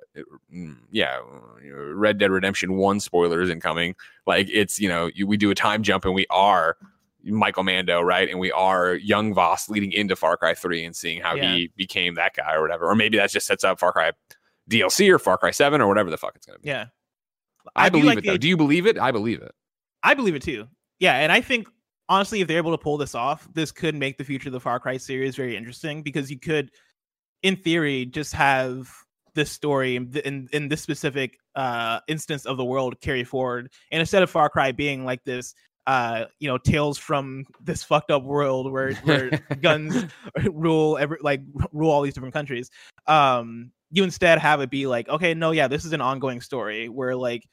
[0.54, 1.18] mm, yeah,
[1.72, 3.94] Red Dead Redemption One spoilers incoming
[4.26, 6.76] like it's you know you, we do a time jump and we are
[7.22, 8.28] Michael Mando, right?
[8.30, 11.54] And we are young Voss leading into Far Cry 3 and seeing how Yeah.
[11.54, 12.88] he became that guy or whatever.
[12.88, 14.12] Or maybe that just sets up Far Cry
[14.70, 16.68] DLC or Far Cry 7 or whatever the fuck it's going to be.
[16.68, 16.86] yeah,
[17.76, 18.36] I, do believe like it though.
[18.38, 18.98] Do you believe it?
[18.98, 19.52] I believe it.
[20.02, 20.68] I believe it too.
[20.98, 21.68] Yeah, and I think
[22.10, 24.60] honestly, if they're able to pull this off, this could make the future of the
[24.60, 26.70] Far Cry series very interesting because you could,
[27.42, 28.90] in theory, just have
[29.34, 34.22] this story in, in, this specific uh, instance of the world carry forward, and instead
[34.22, 35.54] of Far Cry being like this.
[35.86, 39.30] Uh, you know, tales from this fucked up world where where
[39.62, 40.04] guns
[40.52, 41.40] rule every like
[41.72, 42.70] rule all these different countries.
[43.08, 46.88] Um, you instead have it be like, okay, no, yeah, this is an ongoing story
[46.88, 47.48] where like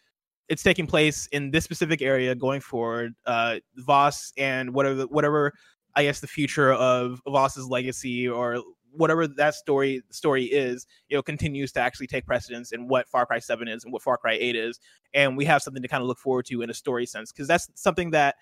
[0.49, 3.13] it's taking place in this specific area going forward.
[3.25, 5.53] Uh, Voss and whatever whatever
[5.95, 11.21] I guess the future of Voss's legacy or whatever that story story is, you know,
[11.21, 14.38] continues to actually take precedence in what Far Cry Seven is and what Far Cry
[14.39, 14.79] Eight is,
[15.13, 17.47] and we have something to kind of look forward to in a story sense because
[17.47, 18.36] that's something that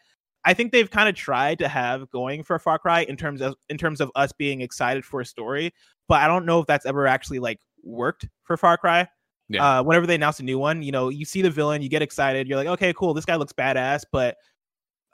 [0.44, 3.56] I think they've kind of tried to have going for Far Cry in terms of
[3.70, 5.74] in terms of us being excited for a story,
[6.08, 9.08] but I don't know if that's ever actually like worked for Far Cry.
[9.50, 9.80] Yeah.
[9.80, 12.02] Uh, whenever they announce a new one, you know, you see the villain, you get
[12.02, 14.38] excited, you're like, okay, cool, this guy looks badass, but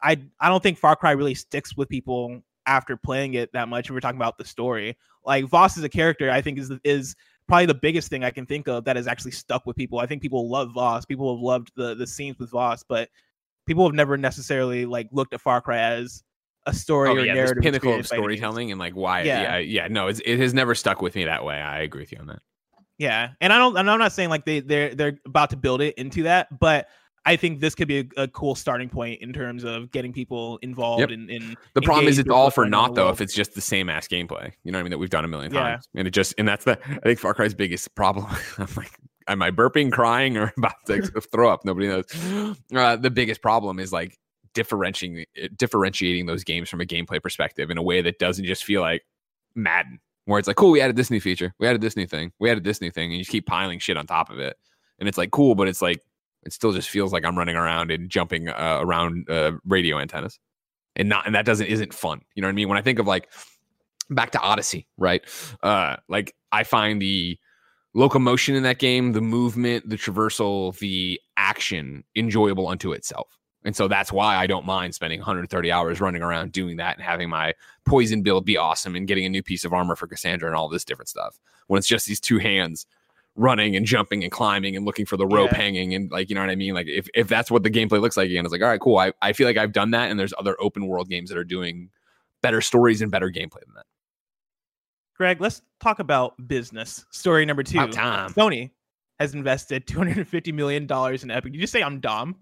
[0.01, 3.89] I I don't think Far Cry really sticks with people after playing it that much.
[3.89, 7.15] If we're talking about the story, like Voss as a character, I think is is
[7.47, 9.99] probably the biggest thing I can think of that has actually stuck with people.
[9.99, 11.05] I think people love Voss.
[11.05, 13.09] People have loved the the scenes with Voss, but
[13.65, 16.23] people have never necessarily like looked at Far Cry as
[16.65, 18.39] a story Oh or yeah, narrative pinnacle of experience by any means.
[18.39, 19.23] storytelling and like why?
[19.23, 19.41] Yeah.
[19.41, 21.55] Yeah, yeah, no, it has never stuck with me that way.
[21.55, 22.41] I agree with you on that.
[23.01, 23.75] Yeah, and I don't.
[23.77, 26.87] And I'm not saying like they they're they're about to build it into that, but
[27.25, 30.59] I think this could be a, a cool starting point in terms of getting people
[30.61, 31.09] involved Yep.
[31.09, 31.29] in.
[31.29, 34.07] in The problem is it's all for naught though if it's just the same ass
[34.07, 34.51] gameplay.
[34.63, 34.91] You know what I mean?
[34.91, 35.61] That we've done a million Yeah.
[35.61, 38.27] times, and it just and that's the I think Far Cry's biggest problem.
[38.59, 38.91] I'm like,
[39.27, 41.65] am I burping, crying, or about to throw up?
[41.65, 42.05] Nobody knows.
[42.71, 44.15] Uh, the biggest problem is like
[44.53, 48.81] differentiating differentiating those games from a gameplay perspective in a way that doesn't just feel
[48.81, 49.03] like
[49.55, 52.31] Madden, where it's like, cool, we added this new feature, we added this new thing,
[52.39, 54.57] we added this new thing, and you just keep piling shit on top of it,
[54.99, 56.01] and it's like cool, but it's like
[56.43, 60.39] it still just feels like I'm running around and jumping uh, around uh, radio antennas,
[60.95, 62.21] and not and that doesn't isn't fun.
[62.35, 62.69] You know what I mean?
[62.69, 63.29] When I think of like
[64.09, 65.21] back to Odyssey, right?
[65.63, 67.37] Uh, like I find the
[67.93, 73.37] locomotion in that game, the movement, the traversal, the action enjoyable unto itself.
[73.63, 77.05] And so that's why I don't mind spending 130 hours running around doing that and
[77.05, 77.53] having my
[77.85, 80.67] poison build be awesome and getting a new piece of armor for Cassandra and all
[80.67, 81.39] this different stuff.
[81.67, 82.87] When it's just these two hands
[83.35, 85.57] running and jumping and climbing and looking for the rope Yeah.
[85.57, 86.73] hanging and like you know what I mean?
[86.73, 88.97] Like if, if that's what the gameplay looks like again, it's like, all right, cool.
[88.97, 91.43] I, I feel like I've done that and there's other open world games that are
[91.43, 91.89] doing
[92.41, 93.85] better stories and better gameplay than that.
[95.15, 97.05] Greg, let's talk about business.
[97.11, 97.77] Story number two.
[98.33, 98.71] Sony
[99.19, 101.51] has invested 250 million dollars in Epic.
[101.51, 102.37] Did you just say I'm Dom?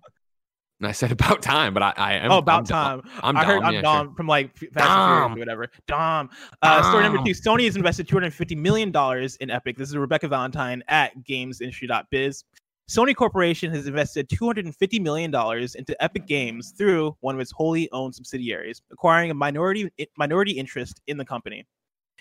[0.79, 3.01] And I said about time, but I, I am oh, about I'm time.
[3.21, 5.35] I'm I heard Dom, I'm yeah, Dom from like Fast and Dom.
[5.35, 5.67] Or whatever.
[5.87, 6.29] Dom.
[6.61, 7.31] Uh, story number two.
[7.31, 9.77] Sony has invested 250 million dollars in Epic.
[9.77, 12.43] This is Rebecca Valentine at GamesIndustry.biz.
[12.89, 17.87] Sony Corporation has invested 250 million dollars into Epic Games through one of its wholly
[17.91, 21.65] owned subsidiaries, acquiring a minority minority interest in the company.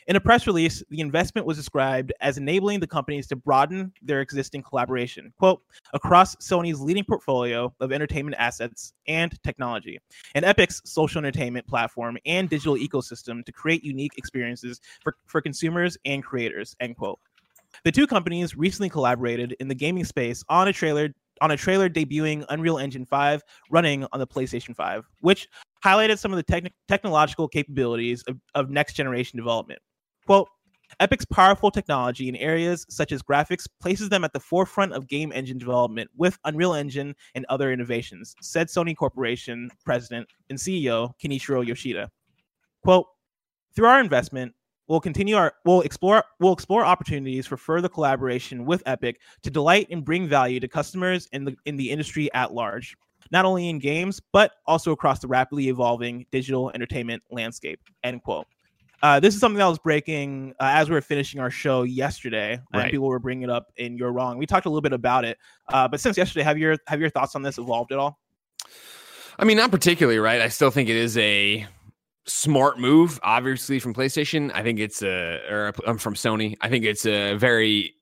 [0.08, 4.22] In a press release, the investment was described as enabling the companies to broaden their
[4.22, 5.60] existing collaboration, quote,
[5.92, 10.00] across Sony's leading portfolio of entertainment assets and technology,
[10.34, 15.98] and Epic's social entertainment platform and digital ecosystem to create unique experiences for, for consumers
[16.06, 17.18] and creators, end quote.
[17.84, 21.10] The two companies recently collaborated in the gaming space on a trailer
[21.42, 25.48] on a trailer debuting Unreal Engine 5 running on the PlayStation 5, which
[25.84, 29.80] highlighted some of the technological capabilities of, of next generation development.
[30.28, 30.50] Quote,
[31.00, 35.32] Epic's powerful technology in areas such as graphics places them at the forefront of game
[35.34, 41.66] engine development with Unreal Engine and other innovations, said Sony Corporation president and CEO Kenichiro
[41.66, 42.10] Yoshida.
[42.84, 43.06] Quote,
[43.74, 44.54] through our investment,
[44.86, 49.86] we'll continue our we'll explore we'll explore opportunities for further collaboration with Epic to delight
[49.90, 52.98] and bring value to customers in the in the industry at large,
[53.30, 57.80] not only in games, but also across the rapidly evolving digital entertainment landscape.
[58.04, 58.46] End quote.
[59.02, 62.52] Uh, this is something that was breaking uh, as we were finishing our show yesterday,
[62.54, 62.90] and Right.
[62.90, 63.66] people were bringing it up.
[63.78, 64.38] And you're wrong.
[64.38, 67.10] We talked a little bit about it, uh, but since yesterday, have your have your
[67.10, 68.18] thoughts on this evolved at all?
[69.38, 70.40] I mean, not particularly, right?
[70.40, 71.64] I still think it is a
[72.26, 74.50] smart move, obviously from PlayStation.
[74.54, 76.56] I think it's a or um, from Sony.
[76.60, 77.94] I think it's a very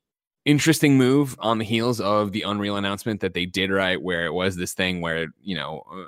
[0.47, 4.01] interesting move on the heels of the Unreal announcement that they did, right?
[4.01, 6.05] Where it was this thing where you know uh,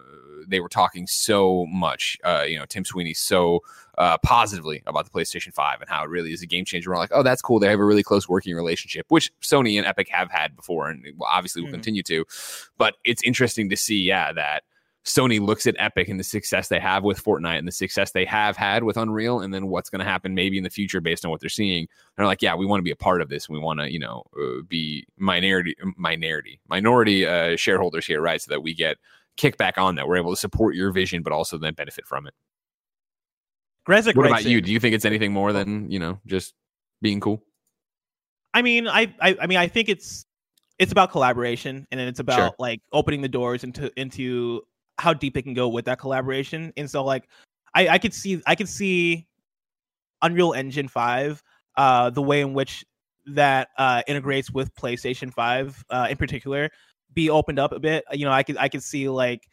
[0.49, 3.61] they were talking so much, uh, you know, Tim Sweeney so
[3.99, 6.91] uh, positively about the PlayStation Five and how it really is a game changer.
[6.91, 7.59] We're like, oh, that's cool.
[7.59, 11.05] They have a really close working relationship, which Sony and Epic have had before, and
[11.23, 11.73] obviously will Mhm.
[11.73, 12.25] continue to.
[12.77, 14.63] But it's interesting to see, yeah, that.
[15.05, 18.27] Sony looks at Epic and the success they have with Fortnite and the success they
[18.27, 21.25] have had with Unreal, and then what's going to happen maybe in the future based
[21.25, 21.81] on what they're seeing.
[21.81, 23.49] And they're like, yeah, we want to be a part of this.
[23.49, 28.43] We want to, you know, uh, be minority, minority, minority uh, shareholders here, right?
[28.43, 28.99] So that we get
[29.39, 30.07] kickback on that.
[30.07, 32.35] We're able to support your vision, but also then benefit from it.
[34.17, 34.61] What about you?
[34.61, 36.53] Do you think it's anything more than you know just
[37.01, 37.43] being cool?
[38.53, 40.27] I mean, I, I, I mean, I think it's
[40.79, 42.55] it's about collaboration, and then it's about Sure.
[42.59, 44.63] like opening the doors into into
[44.99, 46.73] how deep they can go with that collaboration.
[46.77, 47.29] And so, like,
[47.75, 49.27] I, I could see, I could see
[50.23, 51.43] Unreal Engine Five,
[51.77, 52.85] uh, the way in which
[53.27, 56.71] that uh, integrates with PlayStation Five, uh, in particular,
[57.19, 58.05] be opened up a bit.
[58.13, 59.49] You know, I could, I could see like.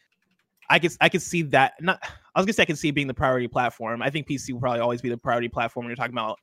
[0.68, 3.06] I could I could see that not I was gonna say I could see being
[3.06, 4.02] the priority platform.
[4.02, 6.40] I think PC will probably always be the priority platform when you're talking about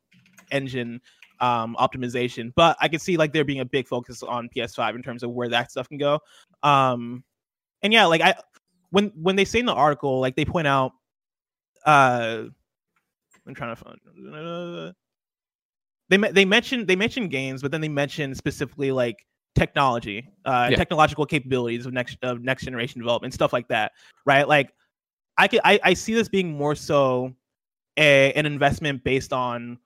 [0.53, 1.01] engine
[1.41, 5.03] um optimization but i could see like there being a big focus on ps5 in
[5.03, 6.21] terms of where that stuff can go
[6.63, 7.25] um
[7.83, 8.33] and yeah like i
[8.93, 10.93] when when they say in the article, like they point out,
[11.85, 12.45] uh,
[13.47, 13.99] I'm trying to find.
[14.33, 14.93] Uh,
[16.11, 20.77] they they mention they mention games, but then they mention specifically like technology, uh, Yeah.
[20.77, 23.93] technological capabilities of next of next generation development, stuff like that,
[24.25, 24.47] right?
[24.49, 24.73] Like,
[25.39, 27.35] I could I, I see this being more so
[27.97, 29.79] a, an investment based on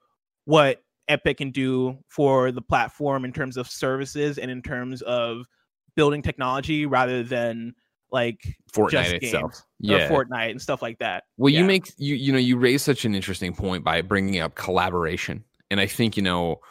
[0.45, 5.45] what Epic can do for the platform in terms of services and in terms of
[5.95, 7.73] building technology rather than
[8.11, 8.39] like
[8.73, 9.51] Fortnite itself.
[9.51, 10.07] games Yeah.
[10.13, 11.25] or Fortnite and stuff like that.
[11.37, 14.55] Well, you make you you know you raise such an interesting point by bringing up
[14.55, 16.61] collaboration, and I think you know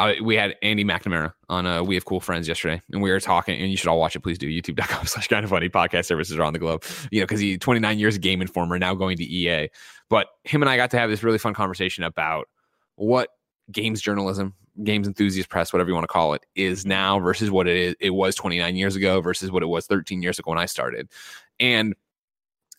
[0.00, 3.20] I, we had Andy McNamara on uh, We Have Cool Friends yesterday, and we were
[3.20, 4.20] talking, and you should all watch it.
[4.20, 6.84] Please do YouTube.com slash kind of funny podcast services around the globe.
[7.10, 9.68] You know, because he 29 years Game Informer, now going to EA.
[10.08, 12.48] But him and I got to have this really fun conversation about
[12.96, 13.28] what
[13.70, 17.68] games journalism, games enthusiast press, whatever you want to call it, is now versus what
[17.68, 17.94] it is.
[18.00, 21.10] It was 29 years ago versus what it was 13 years ago when I started,
[21.58, 21.94] and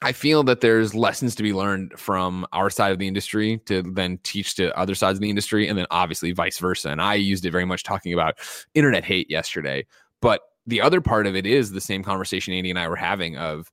[0.03, 3.83] I feel that there's lessons to be learned from our side of the industry to
[3.83, 6.89] then teach to other sides of the industry, and then obviously vice versa.
[6.89, 8.39] And I used it very much talking about
[8.73, 9.85] internet hate yesterday.
[10.19, 13.37] But the other part of it is the same conversation Andy and I were having
[13.37, 13.71] of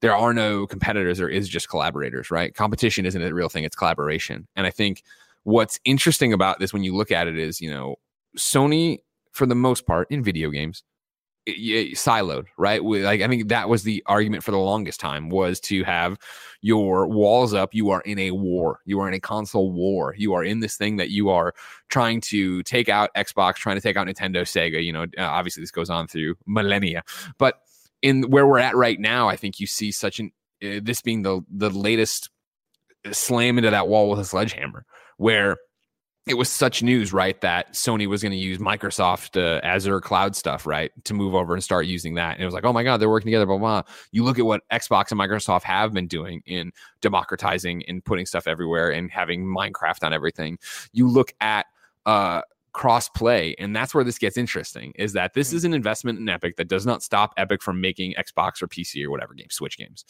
[0.00, 2.54] there are no competitors, there is just collaborators, right?
[2.54, 4.46] Competition isn't a real thing, it's collaboration.
[4.56, 5.02] And I think
[5.44, 7.96] what's interesting about this when you look at it is, you know,
[8.38, 8.98] Sony,
[9.32, 10.82] for the most part, in video games,
[11.48, 12.82] siloed, right?
[12.82, 16.18] Like I think that was the argument for the longest time was to have
[16.60, 17.74] your walls up.
[17.74, 18.80] You are in a war.
[18.84, 20.14] You are in a console war.
[20.16, 21.54] You are in this thing that you are
[21.88, 24.84] trying to take out Xbox, trying to take out Nintendo, Sega.
[24.84, 27.02] You know, uh, obviously this goes on through millennia,
[27.38, 27.60] but
[28.02, 31.22] in where we're at right now, I think you see such an uh, this being
[31.22, 32.30] the the latest
[33.12, 34.84] slam into that wall with a sledgehammer,
[35.16, 35.56] where
[36.26, 40.36] it was such news, right, that Sony was going to use Microsoft uh, Azure cloud
[40.36, 42.34] stuff, right, to move over and start using that.
[42.34, 43.82] And it was like, oh my God, they're working together, blah, blah.
[44.12, 48.46] You look at what Xbox and Microsoft have been doing in democratizing and putting stuff
[48.46, 50.58] everywhere and having Minecraft on everything.
[50.92, 51.66] You look at
[52.04, 56.18] uh, cross play, and that's where this gets interesting is that this is an investment
[56.18, 59.54] in Epic that does not stop Epic from making Xbox or PC or whatever games,
[59.54, 60.04] Switch games.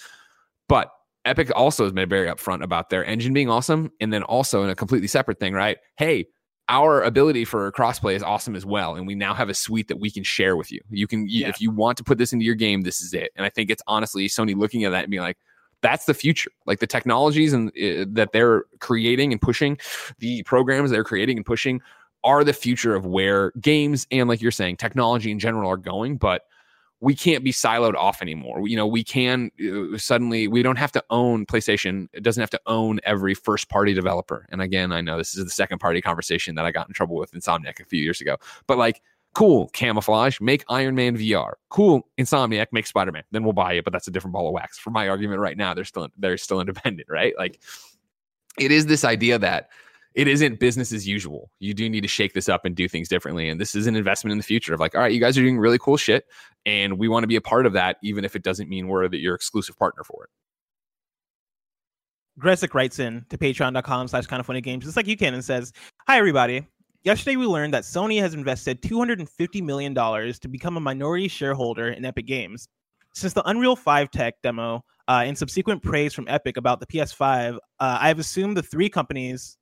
[0.69, 0.91] But
[1.25, 3.93] Epic also has been very upfront about their engine being awesome.
[4.01, 5.79] And then also in a completely separate thing, right?
[5.97, 6.27] Hey,
[6.69, 8.95] our ability for crossplay is awesome as well.
[8.95, 10.81] And we now have a suite that we can share with you.
[10.89, 11.49] You can, Yeah.
[11.49, 13.33] if you want to put this into your game, this is it.
[13.37, 15.37] And I think it's honestly Sony looking at that and being like,
[15.83, 16.51] that's the future.
[16.67, 19.79] Like the technologies and uh, that they're creating and pushing,
[20.19, 21.81] the programs they're creating and pushing
[22.23, 26.19] are the future of where games and like you're saying, technology in general are going.
[26.19, 26.43] But
[27.01, 28.69] we can't be siloed off anymore.
[28.69, 32.09] You know, we can uh, suddenly we don't have to own PlayStation.
[32.13, 34.47] It doesn't have to own every first party developer.
[34.51, 37.17] And again, I know this is the second party conversation that I got in trouble
[37.17, 38.37] with Insomniac a few years ago.
[38.67, 39.01] But like,
[39.35, 41.55] cool, Camouflaj, make Iron Man VR.
[41.71, 43.25] Cool, Insomniac, make Spider Man.
[43.31, 43.85] Then we'll buy it.
[43.85, 44.79] But that's a different ball of wax.
[44.79, 47.33] For my argument right now, they're still they're still independent, right?
[47.39, 47.61] Like,
[48.59, 49.71] it is this idea that
[50.15, 51.51] it isn't business as usual.
[51.61, 53.49] You do need to shake this up and do things differently.
[53.49, 55.43] And this is an investment in the future of like, all right, you guys are
[55.43, 56.27] doing really cool shit.
[56.67, 59.09] And we want to be a part of that, even if it doesn't mean we're
[59.09, 60.31] the, your exclusive partner for it.
[62.41, 65.45] Gresick writes in to patreon.com slash kind of funny games, just like you can, and
[65.45, 65.73] says,
[66.07, 66.67] Hi, everybody.
[67.03, 72.05] Yesterday, we learned that Sony has invested $250 million to become a minority shareholder in
[72.05, 72.69] Epic Games.
[73.15, 77.55] Since the Unreal 5 tech demo uh, and subsequent praise from Epic about the PS5,
[77.55, 79.57] uh, I have assumed the three companies,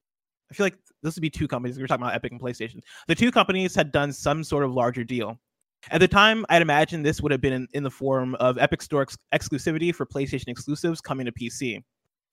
[0.51, 2.81] I feel like this would be two companies, we were talking about Epic and PlayStation.
[3.07, 5.39] The two companies had done some sort of larger deal.
[5.91, 8.83] At the time, I'd imagine this would have been in, in the form of Epic
[8.83, 11.83] Store ex- exclusivity for PlayStation exclusives coming to PC.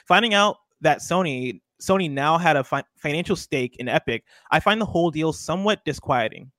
[0.08, 4.80] Finding out that Sony Sony now had a fi- financial stake in Epic, I find
[4.80, 6.51] the whole deal somewhat disquieting.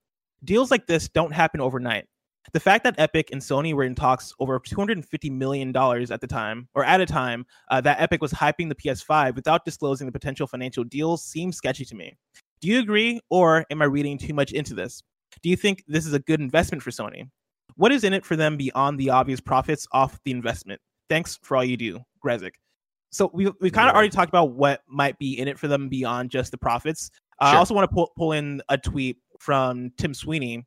[0.45, 2.07] Deals like this don't happen overnight.
[2.53, 6.27] The fact that Epic and Sony were in talks over 250 million dollars at the
[6.27, 10.13] time, or at a time uh, that Epic was hyping the PS5 without disclosing the
[10.13, 12.17] potential financial deals, seems sketchy to me.
[12.61, 15.03] Do you agree, or am I reading too much into this?
[15.43, 17.29] Do you think this is a good investment for Sony?
[17.77, 20.81] What is in it for them beyond the obvious profits off the investment?
[21.11, 22.53] Thanks for all you do, Grezik.
[23.11, 23.97] So we we've kind of Yeah.
[23.97, 27.11] already talked about what might be in it for them beyond just the profits.
[27.41, 30.65] Uh, I also want to pull pull in a tweet from Tim Sweeney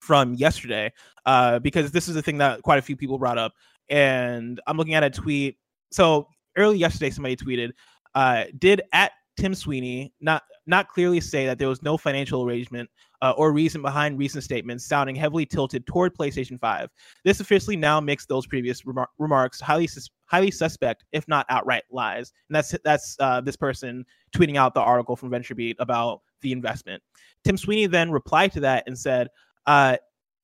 [0.00, 0.92] from yesterday
[1.26, 3.52] uh, because this is a thing that quite a few people brought up,
[3.88, 5.56] and I'm looking at a tweet.
[5.90, 7.70] So early yesterday, somebody tweeted,
[8.14, 12.90] uh, "Did at Tim Sweeney not not clearly say that there was no financial arrangement
[13.22, 16.90] uh, or reason behind recent statements sounding heavily tilted toward PlayStation 5.
[17.24, 21.84] This officially now makes those previous remar- remarks highly sus- highly suspect, if not outright
[21.90, 22.32] lies.
[22.48, 24.04] And that's that's uh, this person
[24.34, 27.02] tweeting out the article from VentureBeat about the investment.
[27.44, 29.28] Tim Sweeney then replied to that and said,
[29.68, 29.96] uh,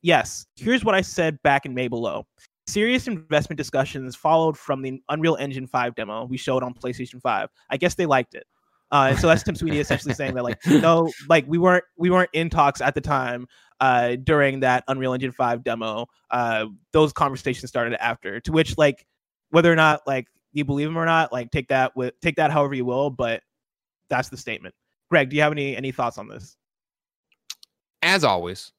[0.03, 2.27] "Yes, here's what I said back in May below."
[2.67, 7.49] serious investment discussions followed from the Unreal Engine 5 demo we showed on PlayStation 5.
[7.71, 8.47] I guess they liked it.
[8.91, 12.11] Uh, and so that's Tim Sweeney essentially saying that like no, like we weren't we
[12.11, 13.47] weren't in talks at the time
[13.81, 16.07] uh, during that Unreal Engine 5 demo.
[16.31, 18.41] Uh, those conversations started after.
[18.41, 19.05] To which like
[19.51, 22.51] whether or not like you believe him or not, like take that with take that
[22.51, 23.43] however you will, but
[24.09, 24.75] that's the statement.
[25.11, 26.57] Greg, do you have any any thoughts on this?
[28.03, 28.71] As always,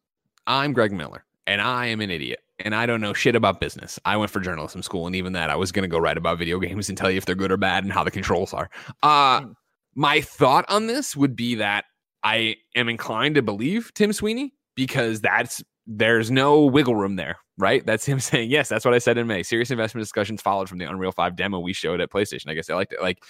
[0.47, 3.99] I'm Greg Miller, and I am an idiot, and I don't know shit about business.
[4.05, 6.37] I went for journalism school, and even that, I was going to go write about
[6.37, 8.69] video games and tell you if they're good or bad and how the controls are.
[9.03, 9.53] Uh, Mm.
[9.95, 11.85] my thought on this would be that
[12.23, 17.85] I am inclined to believe Tim Sweeney because that's there's no wiggle room there, right?
[17.85, 19.43] That's him saying, yes, that's what I said in May.
[19.43, 22.49] Serious investment discussions followed from the Unreal 5 demo we showed at PlayStation.
[22.49, 23.01] I guess I liked it.
[23.01, 23.23] Like,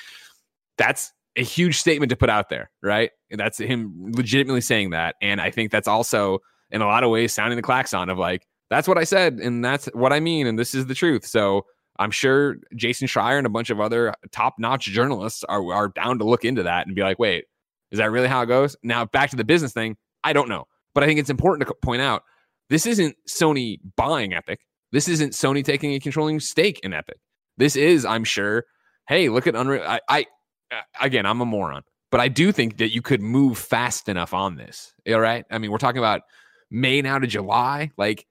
[0.77, 3.11] that's a huge statement to put out there, right?
[3.29, 5.15] And that's him legitimately saying that.
[5.21, 6.39] And I think that's also,
[6.75, 9.63] in a lot of ways, sounding the klaxon of like, that's what I said, and
[9.63, 11.25] that's what I mean, and this is the truth.
[11.25, 11.65] So
[11.97, 16.19] I'm sure Jason Schreier and a bunch of other top notch journalists are, are down
[16.19, 17.45] to look into that and be like, wait,
[17.91, 18.75] is that really how it goes?
[18.83, 20.65] Now, back to the business thing, I don't know.
[20.93, 22.23] But I think it's important to point out
[22.69, 24.59] this isn't Sony buying Epic.
[24.91, 27.17] This isn't Sony taking a controlling stake in Epic.
[27.57, 28.65] This is, I'm sure,
[29.07, 29.83] hey, look at Unreal.
[29.83, 30.25] I, I
[30.71, 34.33] uh, again, I'm a moron, but I do think that you could move fast enough
[34.33, 34.93] on this.
[35.07, 35.45] All right.
[35.51, 36.21] I mean, we're talking about
[36.71, 37.91] May now to July.
[37.97, 38.25] Like,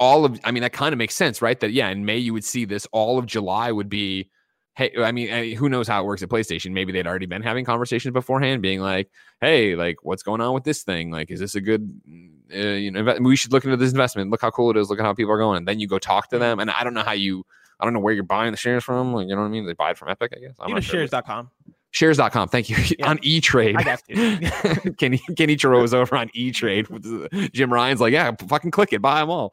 [0.00, 2.32] all of i mean that kind of makes sense right that yeah in may you
[2.32, 4.30] would see this all of july would be
[4.76, 7.42] hey i mean I- who knows how it works at playstation maybe they'd already been
[7.42, 9.10] having conversations beforehand being like
[9.40, 11.90] hey like what's going on with this thing like is this a good
[12.54, 15.00] uh, you know we should look into this investment look how cool it is look
[15.00, 16.94] at how people are going And then you go talk to them and i don't
[16.94, 17.44] know how you
[17.80, 19.66] i don't know where you're buying the shares from like you know what i mean
[19.66, 21.00] they buy it from epic i guess I'm You know, sure.
[21.08, 21.50] shares.com.
[21.90, 23.10] shares.com thank you Yeah.
[23.10, 24.16] on got you.
[24.98, 26.86] kenny Kenichiro was over on e-trade
[27.52, 29.52] jim ryan's like yeah fucking click it buy them all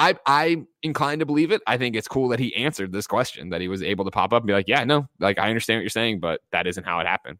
[0.00, 1.60] I I'm inclined to believe it.
[1.66, 4.32] I think it's cool that he answered this question, that he was able to pop
[4.32, 6.84] up and be like, "Yeah, no, like I understand what you're saying, but that isn't
[6.84, 7.38] how it happened."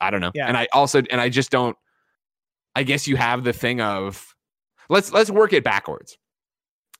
[0.00, 0.48] I don't know, Yeah.
[0.48, 1.76] and I also and I just don't.
[2.74, 4.34] I guess you have the thing of
[4.88, 6.18] let's let's work it backwards.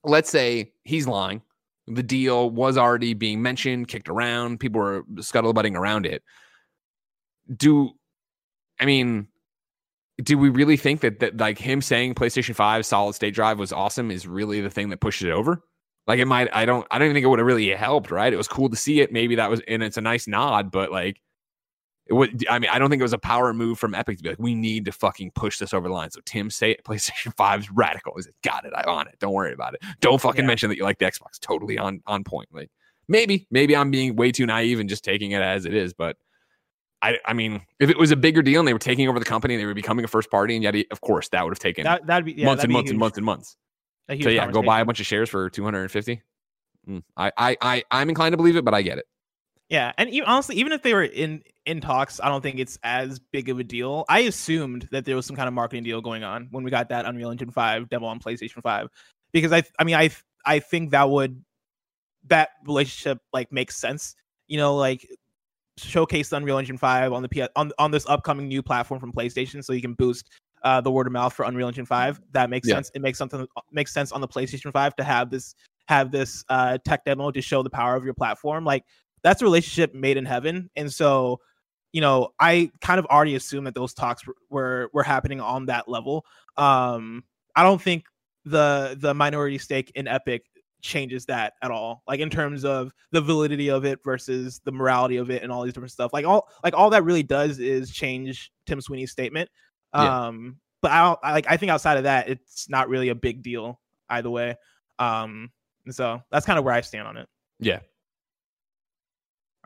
[0.04, 1.42] Let's say he's lying.
[1.88, 4.60] The deal was already being mentioned, kicked around.
[4.60, 6.22] People were scuttlebutting around it.
[7.56, 7.92] Do
[8.80, 9.28] I mean?
[10.22, 13.72] do we really think that that like him saying PlayStation 5 solid state drive was
[13.72, 15.62] awesome is really the thing that pushed it over?
[16.06, 18.32] Like it might I don't I don't even think it would have really helped, right?
[18.32, 19.12] It was cool to see it.
[19.12, 21.20] Maybe that was and it's a nice nod, but like
[22.10, 24.28] would I mean, I don't think it was a power move from Epic to be
[24.30, 26.10] like, we need to fucking push this over the line.
[26.10, 28.12] So Tim say it, PlayStation 5 is radical.
[28.16, 29.16] He's like, got it, I'm on it.
[29.18, 29.82] Don't worry about it.
[30.00, 30.46] Don't fucking Yeah.
[30.48, 31.38] mention that you like the Xbox.
[31.40, 32.48] Totally on on point.
[32.52, 32.70] Like
[33.08, 36.16] maybe, maybe I'm being way too naive and just taking it as it is, but
[37.00, 39.24] I, I mean, if it was a bigger deal and they were taking over the
[39.24, 41.60] company, and they were becoming a first party, and yet, of course, that would have
[41.60, 43.56] taken That that'd be yeah, months and be months and months and months.
[44.08, 46.22] a huge So yeah, go buy a bunch of shares for two hundred and fifty.
[46.88, 49.04] Mm, I, I, I, I'm inclined to believe it, but I get it.
[49.68, 52.78] Yeah, and e- honestly, even if they were in in talks, I don't think it's
[52.82, 54.04] as big of a deal.
[54.08, 56.88] I assumed that there was some kind of marketing deal going on when we got
[56.88, 58.88] that Unreal Engine Five demo on PlayStation Five,
[59.32, 60.10] because I, I mean, I,
[60.44, 61.44] I think that would
[62.26, 64.16] that relationship like makes sense.
[64.48, 65.06] You know, like
[65.76, 69.12] showcase the Unreal Engine Five on the P- on on this upcoming new platform from
[69.12, 70.30] PlayStation, so you can boost
[70.62, 72.20] uh, the word of mouth for Unreal Engine Five.
[72.32, 72.76] That makes Yeah.
[72.76, 72.90] sense.
[72.94, 75.54] It makes something makes sense on the PlayStation Five to have this
[75.86, 78.64] have this uh, tech demo to show the power of your platform.
[78.64, 78.84] Like
[79.22, 81.40] that's a relationship made in heaven, and so
[81.98, 85.66] you know I kind of already assumed that those talks were were, were happening on
[85.66, 86.24] that level.
[86.56, 87.24] Um,
[87.56, 88.04] I don't think
[88.44, 90.44] the the minority stake in Epic
[90.80, 95.16] changes that at all like in terms of the validity of it versus the morality
[95.16, 97.90] of it and all these different stuff like all like all that really does is
[97.90, 99.50] change tim sweeney's statement
[99.92, 100.26] Yeah.
[100.28, 103.16] um but i don't I, like i think outside of that it's not really a
[103.16, 104.54] big deal either way
[105.00, 105.50] um
[105.84, 107.28] and so that's kind of where i stand on it
[107.58, 107.80] Yeah.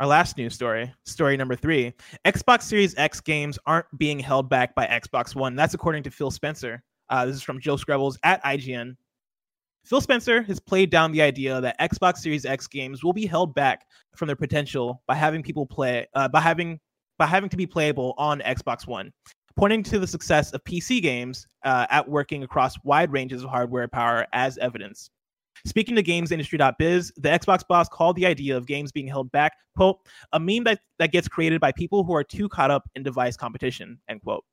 [0.03, 1.95] Our last news story, story number three
[2.25, 5.55] Xbox Series X games aren't being held back by Xbox One.
[5.55, 6.83] That's according to Phil Spencer.
[7.09, 8.97] Uh, this is from Joe Skrebels at IGN.
[9.85, 13.55] Phil Spencer has played down the idea that Xbox Series X games will be held
[13.55, 13.87] back
[14.17, 16.81] from their potential by having people play uh, by having
[17.17, 19.13] by having to be playable on Xbox One,
[19.55, 23.87] pointing to the success of PC games uh, at working across wide ranges of hardware
[23.87, 25.11] power as evidence.
[25.65, 29.99] Speaking to GamesIndustry.biz, the Xbox boss called the idea of games being held back, quote,
[30.33, 33.37] a meme that, that gets created by people who are too caught up in device
[33.37, 34.45] competition, end quote.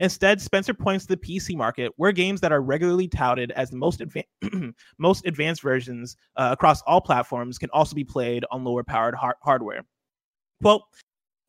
[0.00, 3.76] Instead, Spencer points to the PC market, where games that are regularly touted as the
[3.76, 8.82] most, adva- most advanced versions uh, across all platforms can also be played on lower
[8.82, 9.82] powered har- hardware.
[10.62, 10.82] Quote,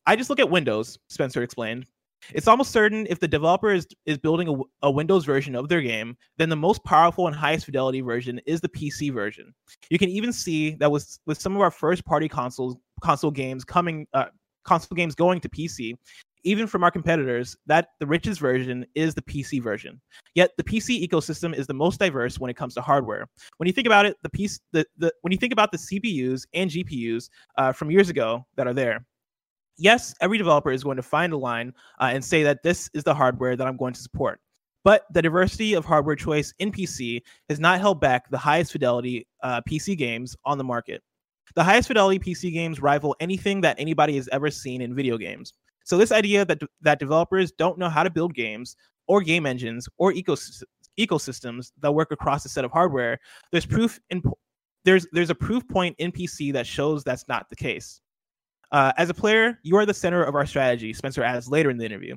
[0.06, 1.86] I just look at Windows, Spencer explained.
[2.34, 5.80] It's almost certain if the developer is, is building a, a Windows version of their
[5.80, 9.54] game, then the most powerful and highest fidelity version is the PC version.
[9.90, 13.64] You can even see that with with some of our first party consoles console games
[13.64, 14.26] coming uh,
[14.64, 15.94] console games going to PC,
[16.44, 20.00] even from our competitors, that the richest version is the PC version.
[20.34, 23.26] Yet the PC ecosystem is the most diverse when it comes to hardware.
[23.56, 26.46] When you think about it, the piece the, the when you think about the CPUs
[26.54, 29.04] and GPUs uh, from years ago that are there,
[29.78, 33.04] yes, every developer is going to find a line uh, and say that this is
[33.04, 34.40] the hardware that I'm going to support.
[34.84, 39.26] But the diversity of hardware choice in PC has not held back the highest fidelity
[39.42, 41.02] uh, PC games on the market.
[41.54, 45.52] The highest fidelity PC games rival anything that anybody has ever seen in video games.
[45.84, 48.76] So this idea that that developers don't know how to build games
[49.06, 50.62] or game engines or ecosys-
[50.98, 53.18] ecosystems that work across a set of hardware,
[53.52, 54.22] there's proof in
[54.84, 58.00] there's there's a proof point in PC that shows that's not the case.
[58.70, 61.78] Uh, as a player, you are the center of our strategy, Spencer adds later in
[61.78, 62.14] the interview.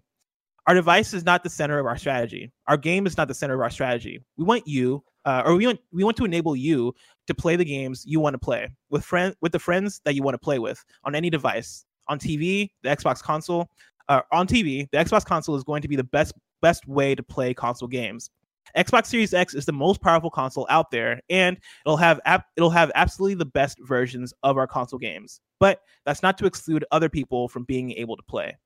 [0.68, 2.52] Our device is not the center of our strategy.
[2.68, 4.22] Our game is not the center of our strategy.
[4.38, 6.94] We want you, uh, or we want we want to enable you
[7.28, 10.22] to play the games you want to play with friend with the friends that you
[10.22, 11.86] want to play with on any device.
[12.08, 13.70] On TV, the Xbox console,
[14.10, 17.24] uh, on TV, the Xbox console is going to be the best best way to
[17.24, 18.30] play console games.
[18.78, 22.70] Xbox Series X is the most powerful console out there, and it'll have ap- it'll
[22.70, 25.40] have absolutely the best versions of our console games.
[25.60, 28.58] But that's not to exclude other people from being able to play.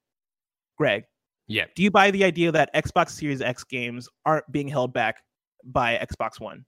[0.78, 1.04] Greg,
[1.48, 1.66] Yeah.
[1.76, 5.18] do you buy the idea that Xbox Series X games aren't being held back
[5.64, 6.66] by Xbox One?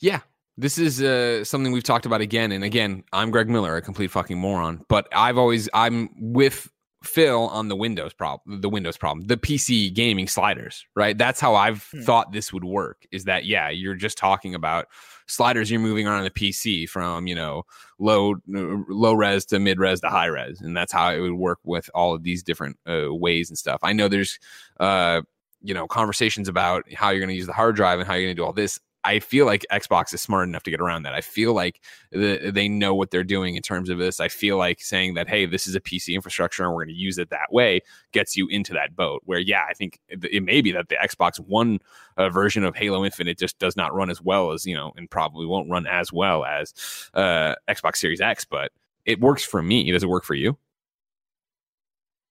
[0.00, 0.20] Yeah.
[0.58, 3.04] This is uh, something we've talked about again and again.
[3.12, 6.70] I'm Greg Miller, a complete fucking moron, but I've always I'm with
[7.02, 11.16] Phil on the Windows problem, the Windows problem, the PC gaming sliders, right?
[11.16, 12.02] That's how I've Hmm.
[12.02, 13.06] thought this would work.
[13.12, 14.86] Is that yeah, you're just talking about
[15.26, 17.64] sliders you're moving around the PC from you know
[17.98, 21.58] low low res to mid res to high res, and that's how it would work
[21.64, 23.80] with all of these different uh, ways and stuff.
[23.82, 24.38] I know there's
[24.80, 25.22] uh,
[25.62, 28.26] you know conversations about how you're going to use the hard drive and how you're
[28.26, 28.78] going to do all this.
[29.04, 31.14] I feel like Xbox is smart enough to get around that.
[31.14, 31.80] I feel like
[32.12, 34.20] the, they know what they're doing in terms of this.
[34.20, 37.00] I feel like saying that, hey, this is a PC infrastructure and we're going to
[37.00, 37.80] use it that way
[38.12, 39.22] gets you into that boat.
[39.24, 41.80] Where, yeah, I think it, may be that the Xbox One
[42.16, 45.10] uh, version of Halo Infinite just does not run as well as, you know, and
[45.10, 46.72] probably won't run as well as
[47.14, 48.70] uh, Xbox Series X, but
[49.04, 49.90] it works for me.
[49.90, 50.56] Does it work for you?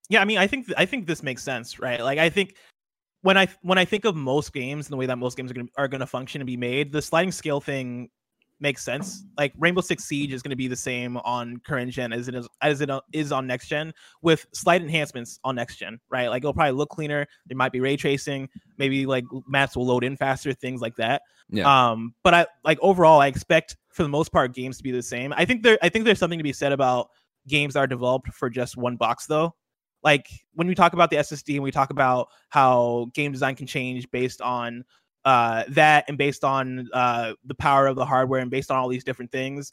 [0.08, 2.02] Yeah, I mean, I think I think this makes sense, right?
[2.02, 2.56] Like, I think
[3.22, 5.54] when I when I think of most games and the way that most games are
[5.54, 8.10] going to are going to function and be made, the sliding scale thing
[8.60, 9.24] makes sense.
[9.36, 12.34] Like Rainbow Six Siege is going to be the same on current gen as it
[12.34, 13.92] is as it is on next gen
[14.22, 16.28] with slight enhancements on next gen, right?
[16.28, 17.26] Like it'll probably look cleaner.
[17.46, 21.22] There might be ray tracing, maybe like maps will load in faster, things like that.
[21.48, 21.90] Yeah.
[21.90, 25.02] Um, but I like overall, I expect for the most part games to be the
[25.02, 25.32] same.
[25.36, 27.08] I think there I think there's something to be said about
[27.46, 29.54] games that are developed for just one box though
[30.02, 33.66] like when we talk about the SSD and we talk about how game design can
[33.66, 34.84] change based on
[35.24, 38.88] uh, that and based on uh, the power of the hardware and based on all
[38.88, 39.72] these different things,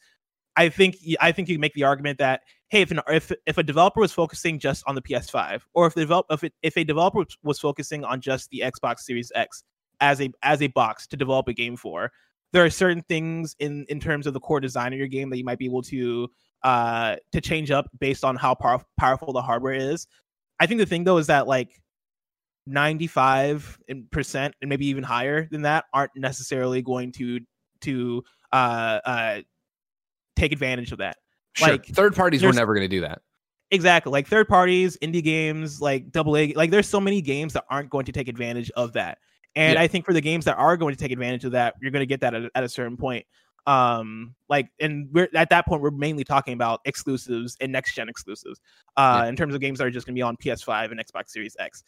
[0.56, 3.58] I think I think you can make the argument that hey, if an, if if
[3.58, 6.78] a developer was focusing just on the PS5, or if the develop if it, if
[6.78, 9.64] a developer was focusing on just the Xbox Series X
[10.02, 12.12] as a as a box to develop a game for,
[12.52, 15.38] there are certain things in in terms of the core design of your game that
[15.38, 16.30] you might be able to
[16.64, 20.08] uh to change up based on how power, powerful the hardware is.
[20.60, 21.82] I think the thing though is that like
[22.68, 23.80] 95
[24.12, 27.40] percent and maybe even higher than that aren't necessarily going to
[27.82, 29.42] to uh uh
[30.36, 31.18] take advantage of that.
[31.54, 31.70] Sure.
[31.70, 33.22] Like, Third parties were never going to do that.
[33.72, 34.12] Exactly.
[34.12, 37.90] Like third parties, indie games, like double A, like there's so many games that aren't
[37.90, 39.20] going to take advantage of that.
[39.56, 39.82] And Yeah.
[39.82, 42.02] I think for the games that are going to take advantage of that, you're going
[42.02, 43.26] to get that at, at a certain point.
[43.70, 48.10] Um, like, and we're at that point, we're mainly talking about exclusives and next gen
[48.10, 48.60] exclusives.
[48.98, 49.30] Uh, Yeah.
[49.30, 51.56] in terms of games that are just going to be on PS5 and Xbox Series
[51.60, 51.84] X.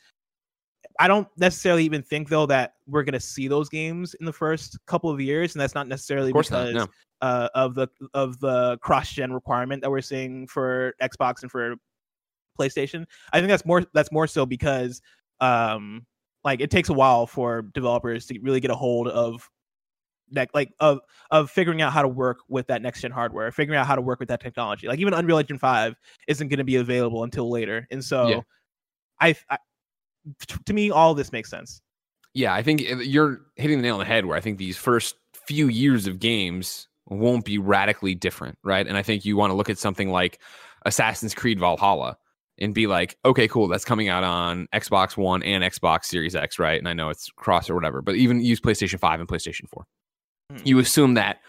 [1.00, 4.34] I don't necessarily even think though that we're going to see those games in the
[4.34, 6.88] first couple of years, and that's not necessarily because not.
[7.22, 7.28] No.
[7.28, 11.76] uh, of the of the cross gen requirement that we're seeing for Xbox and for
[12.60, 13.06] PlayStation.
[13.34, 15.02] I think that's more that's more so because
[15.40, 16.06] um
[16.44, 19.50] like it takes a while for developers to really get a hold of
[20.32, 23.80] that like of of figuring out how to work with that next gen hardware, figuring
[23.80, 24.88] out how to work with that technology.
[24.88, 25.96] Like even Unreal Engine 5
[26.28, 27.88] isn't going to be available until later.
[27.92, 28.42] And so Yeah.
[29.20, 29.58] I,
[30.66, 31.82] to me all this makes sense.
[32.34, 34.78] Yeah, I think uh, you're hitting the nail on the head where I think these
[34.78, 38.88] first few years of games won't be radically different, right?
[38.88, 40.40] And I think you want to look at something like
[40.86, 42.18] Assassin's Creed Valhalla
[42.60, 46.60] and be like, okay, cool, that's coming out on Xbox One and Xbox Series X,
[46.60, 46.78] right?
[46.78, 49.86] And I know it's cross or whatever, but even use PlayStation 5 and PlayStation 4.
[50.52, 50.66] Mhm.
[50.66, 51.40] You assume that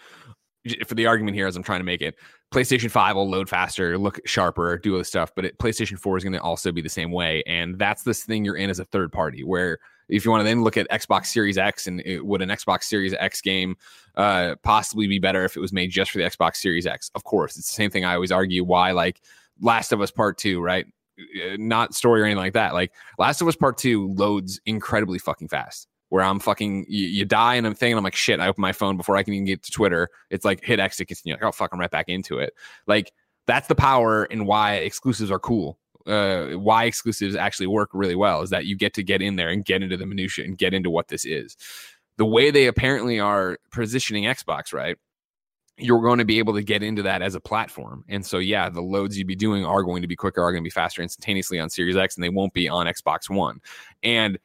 [0.87, 2.15] for the argument here, as I'm trying to make it,
[2.53, 6.17] PlayStation 5 will load faster, look sharper, do all this stuff, but it, PlayStation 4
[6.17, 7.43] is going to also be the same way.
[7.47, 10.45] And that's this thing you're in as a third party, where if you want to
[10.45, 13.75] then look at Xbox Series X and it, would an Xbox Series X game
[14.15, 17.09] uh, possibly be better if it was made just for the Xbox Series X?
[17.15, 19.19] Of course, it's the same thing I always argue why, like
[19.59, 20.85] Last of Us Part 2, right?
[21.19, 22.73] Uh, Not story or anything like that.
[22.73, 27.25] Like Last of Us Part 2 loads incredibly fucking fast where I'm fucking you, you
[27.25, 28.39] die and I'm thinking I'm like shit.
[28.39, 30.09] I open my phone before I can even get to Twitter.
[30.29, 31.33] It's like hit X to continue.
[31.33, 32.53] Like oh fuck, I'm right back into it.
[32.85, 33.11] Like
[33.47, 35.79] that's the power and why exclusives are cool.
[36.05, 39.49] Uh, why exclusives actually work really well is that you get to get in there
[39.49, 41.57] and get into the minutia and get into what this is.
[42.17, 44.97] The way they apparently are positioning Xbox, right?
[45.79, 48.05] You're going to be able to get into that as a platform.
[48.07, 50.63] And so, yeah, the loads you'd be doing are going to be quicker, are going
[50.63, 53.61] to be faster instantaneously on Series X, and they won't be on Xbox One.
[54.03, 54.37] And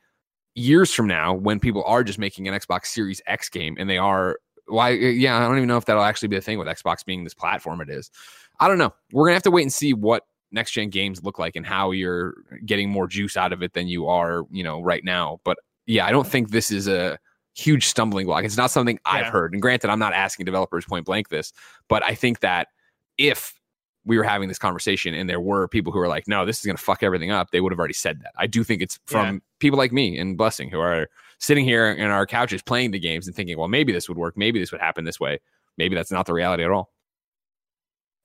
[0.59, 3.99] years from now when people are just making an Xbox Series X game and they
[3.99, 7.05] are why yeah, I don't even know if that'll actually be a thing with Xbox
[7.05, 8.11] being this platform it is.
[8.61, 8.93] I don't know.
[9.13, 11.65] We're going to have to wait and see what next gen games look like and
[11.65, 12.35] how you're
[12.65, 15.41] getting more juice out of it than you are, you know, right now.
[15.45, 17.19] But yeah, I don't think this is a
[17.55, 18.45] huge stumbling block.
[18.45, 19.53] It's not something I've heard.
[19.53, 21.53] And granted, I'm not asking developers point blank this,
[21.89, 22.69] but I think that
[23.17, 23.58] if
[24.09, 26.65] we were having this conversation and there were people who were like, no, this is
[26.65, 28.33] going to fuck everything up, they would have already said that.
[28.37, 29.41] I do think it's from Yeah.
[29.61, 33.27] people like me and Blessing who are sitting here in our couches playing the games
[33.27, 34.37] and thinking, well, maybe this would work.
[34.37, 35.39] Maybe this would happen this way.
[35.77, 36.91] Maybe that's not the reality at all.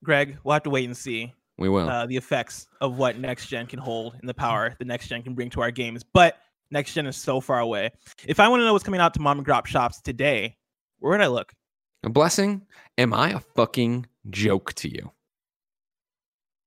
[0.03, 1.89] Greg, we'll have to wait and see We will.
[1.89, 5.21] uh, the effects of what next gen can hold and the power the next gen
[5.21, 6.03] can bring to our games.
[6.03, 6.37] But
[6.71, 7.91] next gen is so far away.
[8.25, 10.55] If I want to know what's coming out to mom and grop shops today,
[10.99, 11.53] where would I look?
[12.03, 12.63] A blessing,
[12.97, 15.11] am I a fucking joke to you?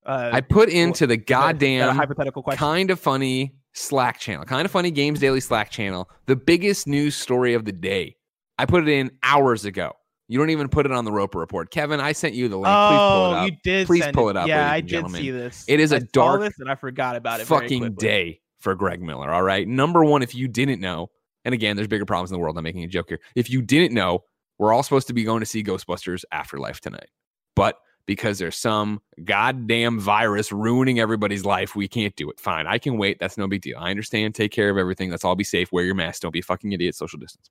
[0.06, 2.58] Uh, I put into the is that- is that a goddamn hypothetical question.
[2.58, 7.14] kind of funny Slack channel, kind of funny Games Daily Slack channel, the biggest news
[7.16, 8.16] story of the day.
[8.58, 9.92] I put it in hours ago.
[10.28, 11.70] You don't even put it on the Roper report.
[11.70, 12.66] Kevin, I sent you the link.
[12.66, 13.50] Please pull oh, it up.
[13.50, 13.86] you did.
[13.86, 15.20] Please pull it up, Yeah, I did gentlemen.
[15.20, 15.64] see this.
[15.68, 17.46] It is a I saw dark this and I forgot about it.
[17.46, 19.32] fucking day for Greg Miller.
[19.32, 19.68] All right.
[19.68, 21.10] Number one, if you didn't know,
[21.44, 22.58] and again, there's bigger problems in the world.
[22.58, 23.20] I'm making a joke here.
[23.36, 24.24] If you didn't know,
[24.58, 27.08] we're all supposed to be going to see Ghostbusters Afterlife tonight.
[27.54, 27.76] But
[28.06, 32.38] because there's some goddamn virus ruining everybody's life, we can't do it.
[32.40, 32.66] Fine.
[32.66, 33.18] I can wait.
[33.18, 33.78] That's no big deal.
[33.78, 34.34] I understand.
[34.34, 35.10] Take care of everything.
[35.10, 35.70] Let's all be safe.
[35.72, 36.22] Wear your mask.
[36.22, 36.94] Don't be a fucking idiot.
[36.94, 37.50] Social distance.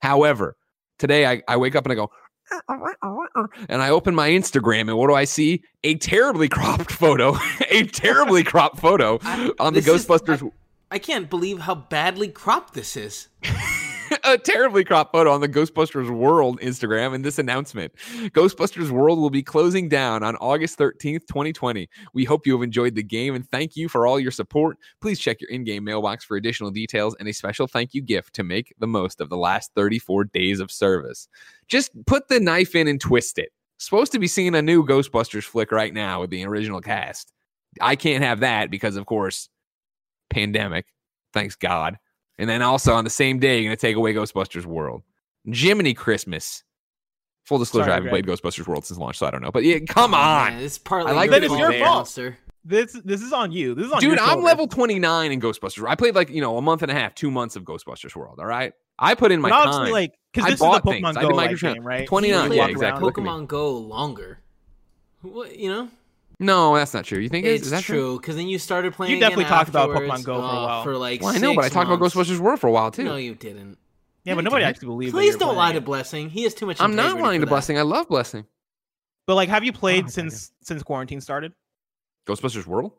[0.00, 0.56] However,
[0.98, 2.10] today I, I wake up and I go,
[3.68, 5.62] and I open my Instagram, and what do I see?
[5.84, 7.36] A terribly cropped photo,
[7.70, 10.50] a terribly cropped photo I- on the this is- Ghostbusters.
[10.90, 13.28] I can't believe how badly cropped this is.
[14.32, 17.94] A terribly cropped photo on the Ghostbusters World Instagram and this announcement.
[18.34, 21.88] Ghostbusters World will be closing down on August 13th, 2020.
[22.12, 24.76] We hope you have enjoyed the game and thank you for all your support.
[25.00, 28.44] Please check your in-game mailbox for additional details and a special thank you gift to
[28.44, 31.28] make the most of the last 34 days of service.
[31.66, 33.50] Just put the knife in and twist it.
[33.78, 37.32] Supposed to be seeing a new Ghostbusters flick right now with the original cast.
[37.80, 39.48] I can't have that because of course
[40.30, 40.86] pandemic.
[41.32, 41.98] Thanks God.
[42.38, 45.02] And then also on the same day, you're going to take away Ghostbusters World.
[45.44, 46.62] Jiminy Christmas.
[47.46, 48.26] Full disclosure, Sorry, I haven't Greg.
[48.26, 49.50] played Ghostbusters World since launch, so I don't know.
[49.50, 50.52] But yeah, come Oh, on.
[50.54, 51.94] man, it's partly I like that it's your fault, fault.
[51.96, 52.38] monster.
[52.64, 53.74] This this is on you.
[53.74, 55.88] This is on Dude, your I'm level 29 in Ghostbusters.
[55.88, 58.38] I played like, you know, a month and a half, two months of Ghostbusters World.
[58.38, 58.74] All right.
[58.98, 59.92] I put in my But honestly, time.
[59.92, 61.06] like because I this is bought the things.
[61.06, 62.06] Pokemon I Go did like, microtran- game, right?
[62.06, 62.86] 29, You yeah, exactly.
[62.90, 63.02] around.
[63.02, 63.30] Look at me.
[63.30, 64.40] Pokemon Go longer.
[65.22, 65.88] What you know?
[66.38, 67.18] No, that's not true.
[67.18, 69.14] You think It's is, is that true because then you started playing.
[69.14, 70.84] You definitely talked about Pokemon Go for a uh, while.
[70.84, 72.00] For like, Well, I know, but I six talked about.
[72.00, 73.04] Ghostbusters World for a while too.
[73.04, 73.78] No, you didn't.
[74.24, 74.68] Yeah, but You nobody didn't.
[74.76, 75.12] actually believes.
[75.12, 75.80] that Please you're don't lie to.
[75.80, 76.28] Blessing.
[76.30, 76.80] He has too much.
[76.80, 77.50] I'm not lying to that.
[77.50, 77.78] Blessing.
[77.78, 78.44] I love Blessing.
[79.26, 81.52] But like, have you played Oh, since since quarantine started?
[82.26, 82.92] Ghostbusters World?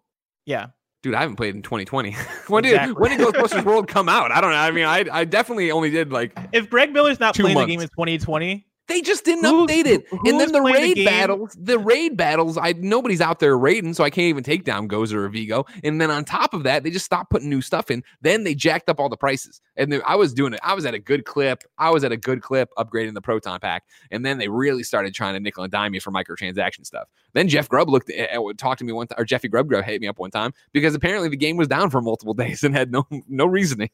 [0.46, 0.68] Yeah.
[1.02, 2.12] Dude, I haven't played in 2020.
[2.48, 4.32] when did when did Ghostbusters World come out?
[4.32, 4.58] I don't know.
[4.58, 7.68] I mean, I I definitely only did like If Greg Miller's not playing months.
[7.68, 10.06] the game in 2020, They just didn't Who's- update it.
[10.12, 13.94] And then the playing the raid battles, the raid battles, I nobody's out there raiding,
[13.94, 15.66] so I can't even take down Gozer or Vigo.
[15.84, 18.04] And then on top of that, they just stopped putting new stuff in.
[18.22, 19.62] Then they jacked up all the prices.
[19.78, 20.60] And then I was doing it.
[20.64, 21.64] I was at a good clip.
[21.78, 23.84] I was at a good clip upgrading the Proton pack.
[24.12, 27.08] And then they really started trying to nickel and dime me for microtransaction stuff.
[27.34, 29.86] Then Jeff Grubb looked at, at talked to me one time, or Jeffy Grubb Grubb
[29.86, 32.76] hit me up one time because apparently the game was down for multiple days and
[32.76, 33.90] had no no reasoning.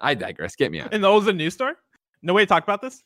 [0.00, 0.54] I digress.
[0.56, 0.92] Get me out.
[0.92, 1.74] and that was a news store.
[2.20, 3.02] No way to talk about this.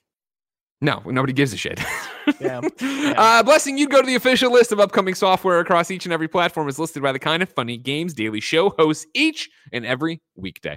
[0.82, 1.80] No, nobody gives a shit.
[2.40, 2.60] yeah.
[2.80, 3.14] yeah.
[3.16, 6.26] Uh, blessing, you'd go to the official list of upcoming software across each and every
[6.26, 10.20] platform is listed by the kind of funny games daily show hosts each and every
[10.34, 10.76] weekday.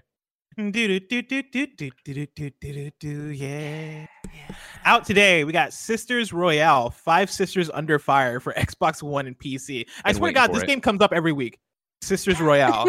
[4.23, 4.55] Yeah.
[4.85, 9.85] Out today, we got Sisters Royale, Five Sisters Under Fire for Xbox One and PC.
[10.05, 10.67] I and swear to God, this it.
[10.67, 11.57] game comes up every week.
[12.01, 12.87] Sisters Royale.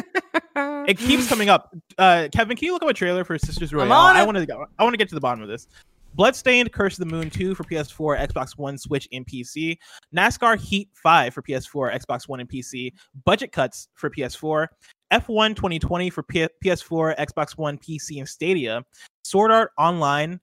[0.55, 1.75] it keeps coming up.
[1.97, 3.91] Uh, Kevin, can you look up a trailer for Sisters Royale?
[3.91, 4.67] I want to.
[4.79, 5.67] I want to get to the bottom of this.
[6.17, 9.77] Bloodstained Curse of the Moon 2 for PS4, Xbox One, Switch, and PC.
[10.17, 12.93] NASCAR Heat 5 for PS4, Xbox One, and PC.
[13.27, 14.67] Budget Cuts for PS4.
[15.13, 18.83] F1 2020 for P- PS4, Xbox One, PC, and Stadia.
[19.25, 20.41] Sword Art Online.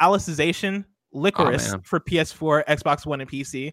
[0.00, 0.84] Alicization.
[1.12, 1.80] Licorice man.
[1.82, 3.72] for PS4, Xbox One, and PC.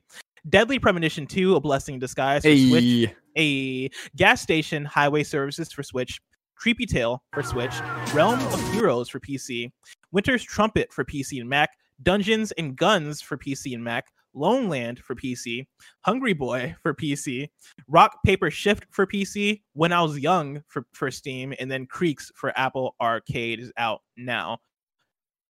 [0.49, 5.71] Deadly Premonition 2, A Blessing in Disguise for Switch Hey, a gas station highway services
[5.71, 6.19] for Switch,
[6.57, 7.73] Creepy Tale for Switch,
[8.13, 9.71] Realm of Heroes for PC,
[10.11, 11.69] Winter's Trumpet for PC and Mac,
[12.03, 15.65] Dungeons and Guns for PC and Mac, Lone Land for PC,
[16.01, 17.49] Hungry Boy for PC,
[17.87, 22.31] Rock Paper Shift for PC, When I Was Young for, for Steam, and then Creaks
[22.35, 24.59] for Apple Arcade is out now.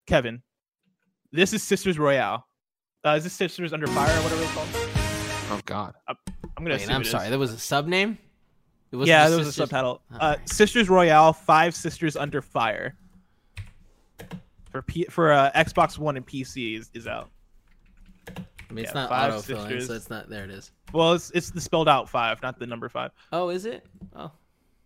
[0.08, 0.42] Kevin,
[1.32, 2.46] this is Sisters Royale.
[3.06, 4.68] Uh, is this Sisters Under Fire or whatever it's called?
[5.50, 5.94] oh god.
[6.08, 6.16] I'm
[6.64, 7.12] gonna Wait, I'm it is.
[7.12, 7.30] sorry.
[7.30, 8.18] There was a sub name.
[8.92, 10.02] It wasn't yeah, just there was a subtitle.
[10.12, 10.50] Oh, Uh, alright.
[10.50, 12.96] Sisters Royale: Five Sisters Under Fire
[14.72, 17.30] for P- for uh, Xbox One and PC is, is out.
[18.70, 19.88] I mean, it's yeah, not Five auto filling, Sisters.
[19.88, 20.30] so it's not.
[20.30, 20.72] There it is.
[20.94, 23.12] Well, it's it's the spelled out five, not the number five.
[23.32, 23.86] Oh, is it?
[24.16, 24.32] Oh,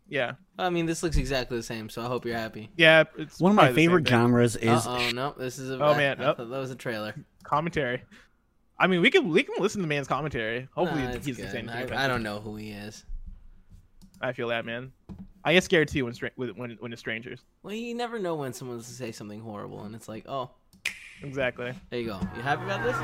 [0.07, 2.69] Yeah, I mean, this looks exactly the same, so I hope you're happy.
[2.77, 3.03] yeah.
[3.17, 4.11] It's One of my probably the same favorite thing.
[4.19, 5.75] genres is oh, no, this is a.
[5.75, 6.37] Oh, man, I nope.
[6.37, 7.13] thought that was a trailer.
[7.43, 8.03] commentary.
[8.79, 10.67] I mean, we can we can listen to the man's commentary.
[10.73, 11.51] Hopefully, Nah, it's he's the good.
[11.51, 11.69] same.
[11.69, 13.05] I, I don't know who he is.
[14.21, 14.91] I feel that, man.
[15.43, 17.39] I get scared too when stra- when when it's strangers.
[17.63, 20.51] Well, you never know when someone's to say something horrible, and it's like, oh,
[21.23, 21.73] Exactly.
[21.89, 22.19] there you go.
[22.35, 22.95] You happy about this?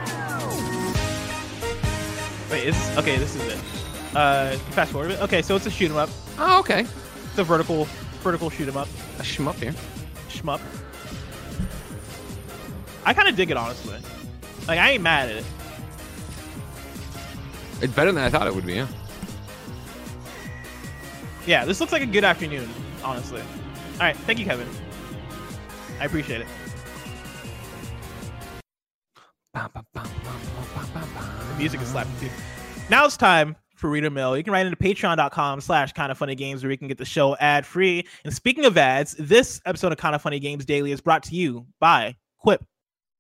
[2.52, 3.18] Wait, is okay?
[3.18, 3.60] This is it.
[4.16, 5.08] Uh, fast forward.
[5.12, 5.22] a bit.
[5.24, 6.10] Okay, so it's a shoot 'em up.
[6.40, 6.82] Oh, okay.
[6.82, 7.86] It's a vertical
[8.24, 8.88] vertical shoot 'em up.
[9.20, 9.74] A shmup here.
[10.30, 10.62] shmup.
[13.06, 13.98] I kind of dig it honestly.
[14.68, 15.46] Like I ain't mad at it.
[17.82, 18.74] It's better than I thought it would be.
[18.76, 18.88] Yeah.
[21.48, 22.70] Yeah, this looks like a good afternoon,
[23.04, 23.42] honestly.
[23.42, 24.68] All right, thank you, Kevin.
[26.00, 26.48] I appreciate it.
[29.54, 29.72] The
[31.58, 32.30] music is slapping too.
[32.90, 34.36] Now it's time for reader mail.
[34.36, 37.06] You can write into patreon.com slash kind of funny games where you can get the
[37.06, 38.06] show ad free.
[38.26, 41.36] And speaking of ads, this episode of Kind of Funny Games Daily is brought to
[41.36, 42.64] you by Quip.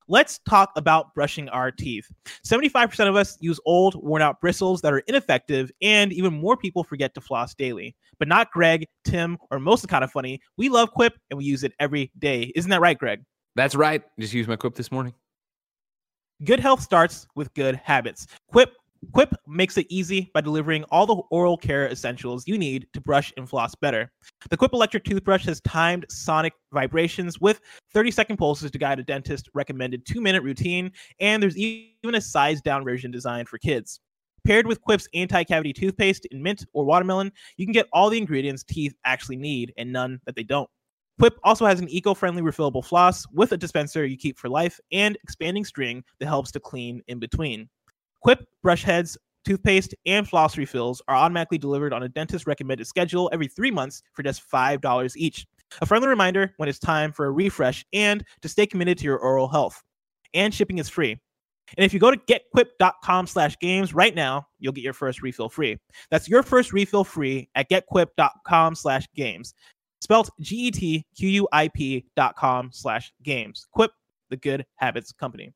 [0.09, 2.09] Let's talk about brushing our teeth.
[2.45, 6.83] 75% of us use old, worn out bristles that are ineffective, and even more people
[6.83, 7.95] forget to floss daily.
[8.17, 10.39] But not Greg, Tim, or most of Kind of Funny.
[10.57, 12.51] We love Quip and we use it every day.
[12.55, 13.23] Isn't that right, Greg?
[13.55, 14.03] That's right.
[14.19, 15.13] Just used my quip this morning.
[16.43, 18.27] Good health starts with good habits.
[18.49, 18.75] Quip
[19.13, 23.33] Quip makes it easy by delivering all the oral care essentials you need to brush
[23.37, 24.11] and floss better.
[24.49, 27.61] The Quip electric toothbrush has timed sonic vibrations with
[27.93, 32.21] 30 second pulses to guide a dentist recommended 2 minute routine, and there's even a
[32.21, 33.99] size down version designed for kids.
[34.45, 38.17] Paired with Quip's anti cavity toothpaste in mint or watermelon, you can get all the
[38.17, 40.69] ingredients teeth actually need and none that they don't.
[41.19, 45.17] Quip also has an eco-friendly refillable floss with a dispenser you keep for life and
[45.23, 47.67] expanding string that helps to clean in between.
[48.21, 53.29] Quip brush heads, toothpaste, and floss refills are automatically delivered on a dentist recommended schedule
[53.31, 55.45] every three months for just $5 each.
[55.81, 59.17] A friendly reminder when it's time for a refresh and to stay committed to your
[59.17, 59.81] oral health.
[60.33, 61.17] And shipping is free.
[61.77, 65.49] And if you go to getquip.com slash games right now, you'll get your first refill
[65.49, 65.77] free.
[66.09, 69.53] That's your first refill free at getquip.com slash games.
[69.99, 73.67] Spelt E G-E-T-Q-U-I-P dot com slash games.
[73.71, 73.91] Quip,
[74.29, 75.53] the good habits company.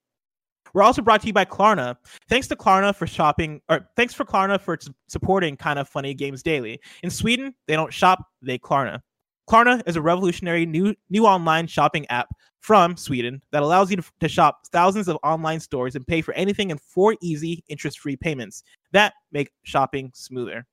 [0.74, 1.98] We're also brought to you by Klarna.
[2.30, 6.44] Thanks to Klarna for shopping, or thanks for Klarna for supporting Kind of Funny Games
[6.44, 6.80] Daily.
[7.04, 9.02] In Sweden, they don't shop, they Klarna.
[9.50, 12.30] Klarna is a revolutionary new new online shopping app
[12.62, 16.34] from Sweden that allows you to, to shop thousands of online stores and pay for
[16.36, 20.66] anything in four easy interest-free payments that make shopping smoother.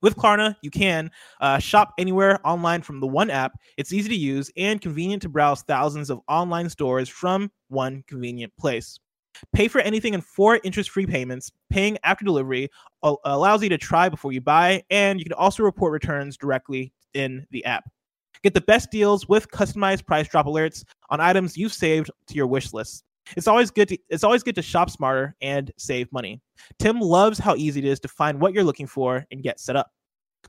[0.00, 3.58] With Klarna, you can uh, shop anywhere online from the one app.
[3.76, 8.52] It's easy to use and convenient to browse thousands of online stores from one convenient
[8.58, 8.98] place.
[9.52, 11.50] Pay for anything in four interest free payments.
[11.70, 12.68] Paying after delivery
[13.02, 17.46] allows you to try before you buy, and you can also report returns directly in
[17.50, 17.84] the app.
[18.42, 22.46] Get the best deals with customized price drop alerts on items you've saved to your
[22.46, 23.04] wish list.
[23.36, 26.42] It's always good to it's always good to shop smarter and save money.
[26.78, 29.76] Tim loves how easy it is to find what you're looking for and get set
[29.76, 29.90] up.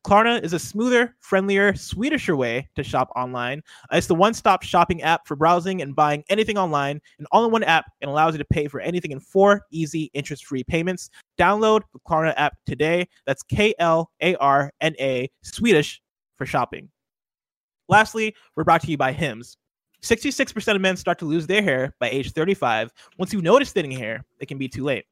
[0.03, 3.61] Klarna is a smoother, friendlier, Swedisher way to shop online.
[3.91, 7.85] Uh, It's the one-stop shopping app for browsing and buying anything online, an all-in-one app
[8.01, 11.09] and allows you to pay for anything in four easy interest-free payments.
[11.39, 13.07] Download the Klarna app today.
[13.25, 16.01] That's K L A R N A Swedish
[16.37, 16.89] for shopping.
[17.87, 19.57] Lastly, we're brought to you by Hims.
[20.01, 22.91] 66% of men start to lose their hair by age 35.
[23.17, 25.05] Once you notice thinning hair, it can be too late.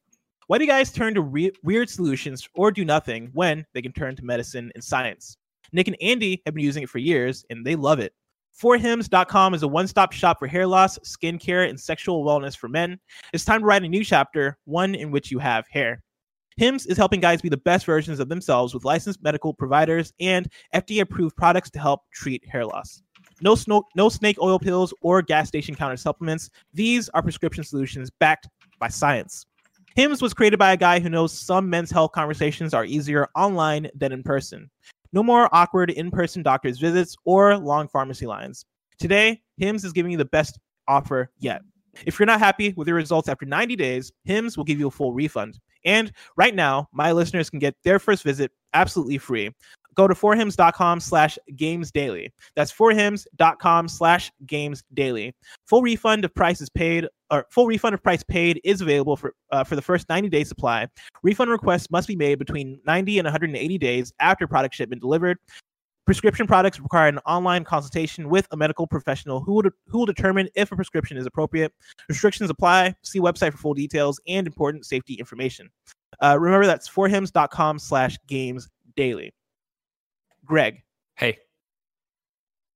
[0.47, 4.15] Why do guys turn to re- weird solutions or do nothing when they can turn
[4.17, 5.37] to medicine and science?
[5.71, 8.13] Nick and Andy have been using it for years and they love it.
[8.61, 12.99] forhims.com is a one-stop shop for hair loss, skincare, and sexual wellness for men.
[13.31, 16.03] It's time to write a new chapter, one in which you have hair.
[16.57, 20.47] Hims is helping guys be the best versions of themselves with licensed medical providers and
[20.75, 23.01] FDA-approved products to help treat hair loss.
[23.41, 23.55] No,
[23.95, 26.51] no snake oil pills or gas station counter supplements.
[26.73, 29.47] These are prescription solutions backed by science.
[29.95, 33.89] Hims was created by a guy who knows some men's health conversations are easier online
[33.93, 34.69] than in person.
[35.11, 38.65] No more awkward in person doctor's visits or long pharmacy lines.
[38.97, 41.61] Today, Hims is giving you the best offer yet.
[42.07, 44.91] If you're not happy with your results after 90 days, Hims will give you a
[44.91, 45.59] full refund.
[45.85, 49.51] And right now, my listeners can get their first visit absolutely free.
[49.95, 52.33] Go to forhims.com slash games daily.
[52.55, 55.35] That's forhims.com slash games daily.
[55.67, 59.33] Full refund of price is paid or full refund of price paid is available for
[59.51, 60.87] uh, for the first 90 day supply.
[61.23, 65.37] Refund requests must be made between 90 and 180 days after product shipment delivered.
[66.05, 70.49] Prescription products require an online consultation with a medical professional who will, who will determine
[70.53, 71.71] if a prescription is appropriate.
[72.09, 72.93] Restrictions apply.
[73.03, 75.69] See website for full details and important safety information.
[76.21, 78.67] Uh, remember that's forhims.com slash games
[78.97, 79.33] daily.
[80.45, 80.83] Greg,
[81.15, 81.37] Hey.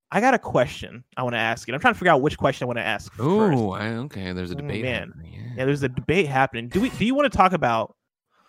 [0.09, 1.73] I got a question I want to ask you.
[1.73, 3.57] I'm trying to figure out which question I want to ask first.
[3.57, 4.31] Oh, okay.
[4.31, 4.83] There's a Oh, debate.
[4.83, 5.09] man.
[5.09, 6.69] happening, Yeah, there's a debate happening.
[6.69, 6.89] Do we?
[6.89, 7.95] Do you want to talk about?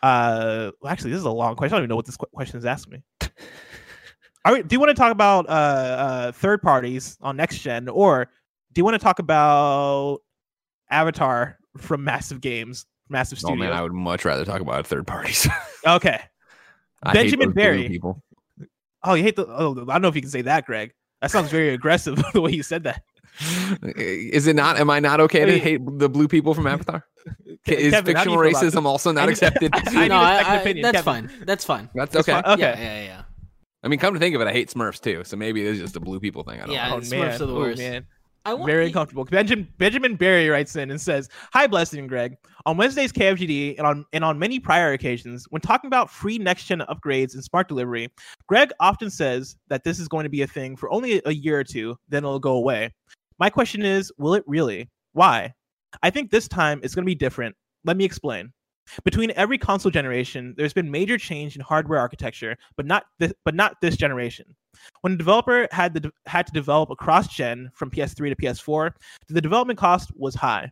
[0.00, 1.74] Uh, well, actually, this is a long question.
[1.74, 3.02] I don't even know what this question is asking me.
[4.44, 7.88] Are we, do you want to talk about uh, uh third parties on next gen,
[7.88, 8.26] or
[8.72, 10.20] do you want to talk about
[10.90, 13.56] Avatar from Massive Games, Massive Studio?
[13.56, 15.48] Oh man, I would much rather talk about third parties.
[15.86, 16.20] okay.
[17.02, 17.88] I Benjamin Barry.
[17.88, 18.22] people.
[19.04, 19.46] Oh, you hate the.
[19.46, 20.92] Oh, I don't know if you can say that, Greg.
[21.20, 23.02] That sounds very aggressive the way you said that.
[23.96, 24.78] Is it not?
[24.78, 27.04] Am I not okay I to hate the blue people from Avatar?
[27.66, 29.72] Is Kevin, how fictional you feel about racism also not accepted?
[29.74, 31.02] I need no, a I, I- that's Kevin.
[31.02, 31.30] fine.
[31.44, 31.90] That's fine.
[31.94, 32.40] That's That's okay.
[32.42, 32.52] fine.
[32.54, 32.62] Okay.
[32.62, 33.22] Yeah, yeah, yeah.
[33.84, 35.22] I mean, come to think of it, I hate Smurfs too.
[35.24, 36.60] So maybe it is just a blue people thing.
[36.60, 36.96] I don't Yeah, know.
[36.96, 37.78] Oh Smurfs man, are the oh, worst.
[37.78, 38.06] man.
[38.56, 39.24] Very uncomfortable.
[39.24, 42.36] Benjamin Benjamin Barry writes in and says, "Hi, Blessing and Greg.
[42.66, 46.66] On Wednesday's KFGD and on and on many prior occasions, when talking about free next
[46.66, 48.08] gen upgrades and smart delivery,
[48.46, 51.58] Greg often says that this is going to be a thing for only a year
[51.58, 52.92] or two, then it'll go away.
[53.38, 54.90] My question is, will it really?
[55.12, 55.54] Why?
[56.02, 57.56] I think this time it's going to be different.
[57.84, 58.52] Let me explain."
[59.04, 63.54] Between every console generation, there's been major change in hardware architecture, but not this, but
[63.54, 64.56] not this generation.
[65.00, 68.92] When a developer had had to develop across gen from PS3 to PS4,
[69.28, 70.70] the development cost was high.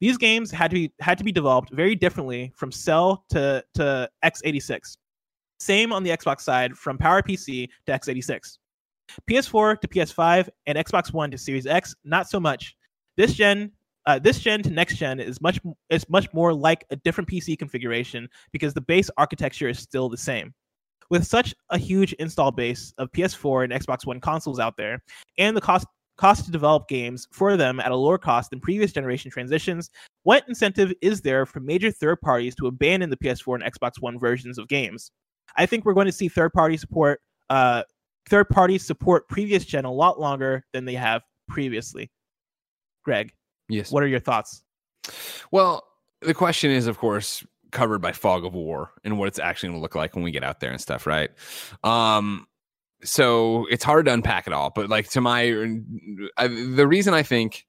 [0.00, 4.08] These games had to be, had to be developed very differently from Cell to, to
[4.24, 4.96] x86.
[5.58, 8.58] Same on the Xbox side from PowerPC to x86.
[9.30, 12.76] PS4 to PS5 and Xbox One to Series X, not so much.
[13.16, 13.72] This gen,
[14.06, 17.58] uh, this gen to next gen is much is much more like a different PC
[17.58, 20.52] configuration because the base architecture is still the same.
[21.10, 25.02] With such a huge install base of PS4 and Xbox One consoles out there,
[25.38, 25.86] and the cost
[26.16, 29.90] cost to develop games for them at a lower cost than previous generation transitions,
[30.22, 34.18] what incentive is there for major third parties to abandon the PS4 and Xbox One
[34.18, 35.10] versions of games?
[35.56, 37.82] I think we're going to see third party support uh,
[38.28, 42.10] third parties support previous gen a lot longer than they have previously.
[43.04, 43.32] Greg,
[43.68, 43.92] Yes.
[43.92, 44.64] what are your thoughts?
[45.52, 45.84] Well,
[46.22, 47.44] the question is, of course,
[47.76, 50.30] covered by fog of war and what it's actually going to look like when we
[50.30, 51.30] get out there and stuff, right?
[51.84, 52.46] Um,
[53.04, 55.80] so it's hard to unpack it all, but like to my,
[56.38, 57.66] I, the reason I think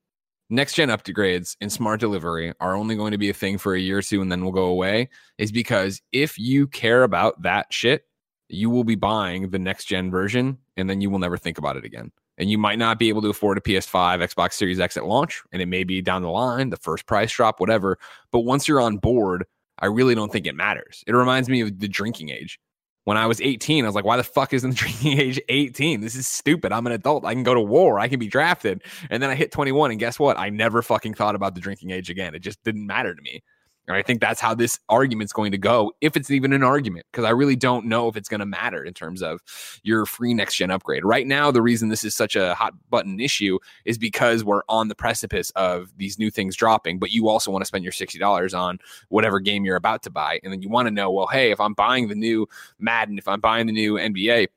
[0.49, 3.80] next gen upgrades and smart delivery are only going to be a thing for a
[3.80, 7.68] year or two and then will go away is because if you care about that
[7.70, 8.05] shit,
[8.47, 11.76] you will be buying the next gen version and then you will never think about
[11.76, 12.14] it again.
[12.38, 15.43] And you might not be able to afford a PS5, Xbox Series X at launch,
[15.51, 17.97] and it may be down the line, the first price drop, whatever.
[18.32, 19.45] But once you're on board,
[19.80, 21.04] I really don't think it matters.
[21.08, 22.60] It reminds me of the drinking age.
[23.04, 26.02] When I was 18, I was like, why the fuck isn't the drinking age 18?
[26.02, 26.74] This is stupid.
[26.74, 27.26] I'm an adult.
[27.26, 28.00] I can go to war.
[28.00, 28.84] I can be drafted.
[29.10, 30.38] And then I hit 21, and guess what?
[30.38, 32.36] I never fucking thought about the drinking age again.
[32.36, 33.42] It just didn't matter to me.
[33.88, 37.06] And I think that's how this argument's going to go, if it's even an argument,
[37.12, 39.42] because I really don't know if it's going to matter in terms of
[39.84, 41.06] your free next gen upgrade.
[41.06, 44.90] Right now, the reason this is such a hot button issue is because we're on
[44.90, 48.58] the precipice of these new things dropping, but you also want to spend your $60
[48.58, 50.40] on whatever game you're about to buy.
[50.44, 52.48] And then you want to know, well, hey, if I'm buying the new
[52.80, 54.48] Madden, if I'm buying the new NBA,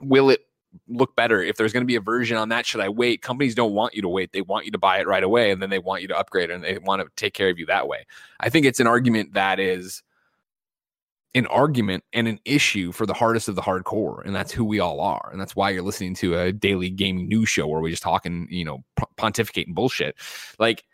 [0.00, 0.47] will it
[0.88, 1.42] look better.
[1.42, 3.22] If there's going to be a version on that should i wait?
[3.22, 4.32] Companies don't want you to wait.
[4.32, 6.50] They want you to buy it right away and then they want you to upgrade
[6.50, 8.06] and they want to take care of you that way.
[8.40, 10.02] I think it's an argument that is
[11.34, 14.80] an argument and an issue for the hardest of the hardcore and that's who we
[14.80, 17.90] all are and that's why you're listening to a daily gaming news show where we
[17.90, 18.82] just talking you know
[19.18, 20.16] pontificating bullshit.
[20.58, 20.84] Like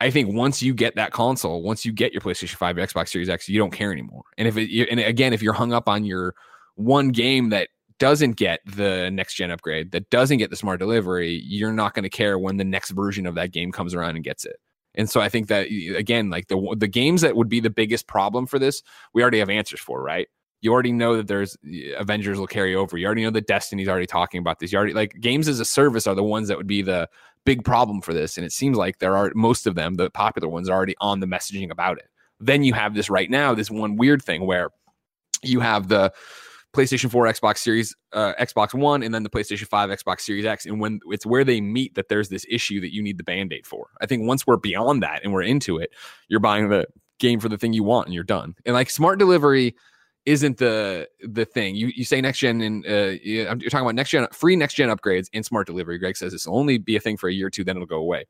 [0.00, 3.10] I think once you get that console, once you get your PlayStation 5, your Xbox
[3.10, 4.22] Series X, you don't care anymore.
[4.38, 6.34] And if it, and again, if you're hung up on your
[6.76, 7.68] one game that
[8.00, 12.02] doesn't get the next gen upgrade, that doesn't get the smart delivery, you're not going
[12.02, 14.56] to care when the next version of that game comes around and gets it.
[14.96, 18.08] And so I think that again, like the the games that would be the biggest
[18.08, 18.82] problem for this,
[19.14, 20.26] we already have answers for, right?
[20.62, 21.56] You already know that there's
[21.96, 22.98] Avengers will carry over.
[22.98, 24.72] You already know that Destiny's already talking about this.
[24.72, 27.08] You already like games as a service are the ones that would be the
[27.44, 28.36] big problem for this.
[28.36, 31.20] And it seems like there are most of them, the popular ones, are already on
[31.20, 32.08] the messaging about it.
[32.40, 34.70] Then you have this right now, this one weird thing where
[35.42, 36.12] you have the
[36.74, 40.66] PlayStation 4, Xbox Series, uh, Xbox One, and then the PlayStation 5, Xbox Series X.
[40.66, 43.52] And when it's where they meet that there's this issue that you need the band
[43.52, 43.88] aid for.
[44.00, 45.90] I think once we're beyond that and we're into it,
[46.28, 46.86] you're buying the
[47.18, 48.54] game for the thing you want and you're done.
[48.64, 49.74] And like smart delivery
[50.26, 51.74] isn't the the thing.
[51.74, 54.88] You you say next gen and uh, you're talking about next gen free next gen
[54.90, 55.98] upgrades and smart delivery.
[55.98, 57.86] Greg says this will only be a thing for a year or two, then it'll
[57.86, 58.26] go away.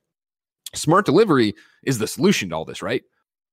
[0.74, 3.02] Smart delivery is the solution to all this, right?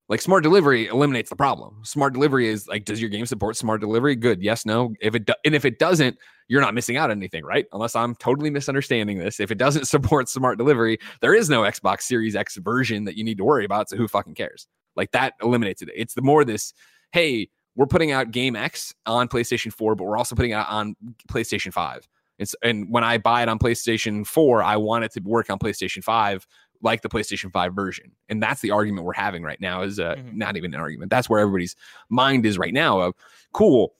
[0.09, 1.81] Like smart delivery eliminates the problem.
[1.83, 4.15] Smart delivery is like, does your game support smart delivery?
[4.15, 4.93] Good, yes, no.
[5.01, 7.65] If it do- and if it doesn't, you're not missing out on anything, right?
[7.73, 9.41] Unless I'm totally misunderstanding this.
[9.41, 13.23] If it doesn't support smart delivery, there is no Xbox Series X version that you
[13.23, 13.89] need to worry about.
[13.89, 14.67] So who fucking cares?
[14.95, 15.89] Like that eliminates it.
[15.93, 16.73] It's the more this,
[17.11, 20.69] hey, we're putting out Game X on PlayStation 4, but we're also putting it out
[20.69, 20.95] on
[21.29, 22.07] PlayStation 5.
[22.39, 25.59] It's, and when I buy it on PlayStation 4, I want it to work on
[25.59, 26.47] PlayStation 5
[26.81, 28.11] like the PlayStation 5 version.
[28.29, 30.33] And that's the argument we're having right now is uh, Mhm.
[30.33, 31.09] not even an argument.
[31.09, 31.75] That's where everybody's
[32.09, 33.13] mind is right now of
[33.53, 33.93] cool.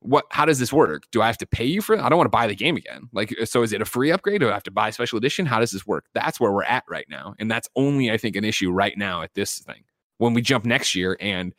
[0.00, 1.04] What how does this work?
[1.10, 2.00] Do I have to pay you for it?
[2.00, 3.08] I don't want to buy the game again.
[3.12, 4.40] Like so is it a free upgrade?
[4.40, 5.46] Do I have to buy a special edition?
[5.46, 6.04] How does this work?
[6.14, 7.34] That's where we're at right now.
[7.38, 9.82] And that's only I think an issue right now at this thing.
[10.18, 11.54] When we jump next year and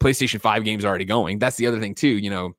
[0.00, 1.38] PlayStation 5 games are already going.
[1.38, 2.54] That's the other thing too, you know.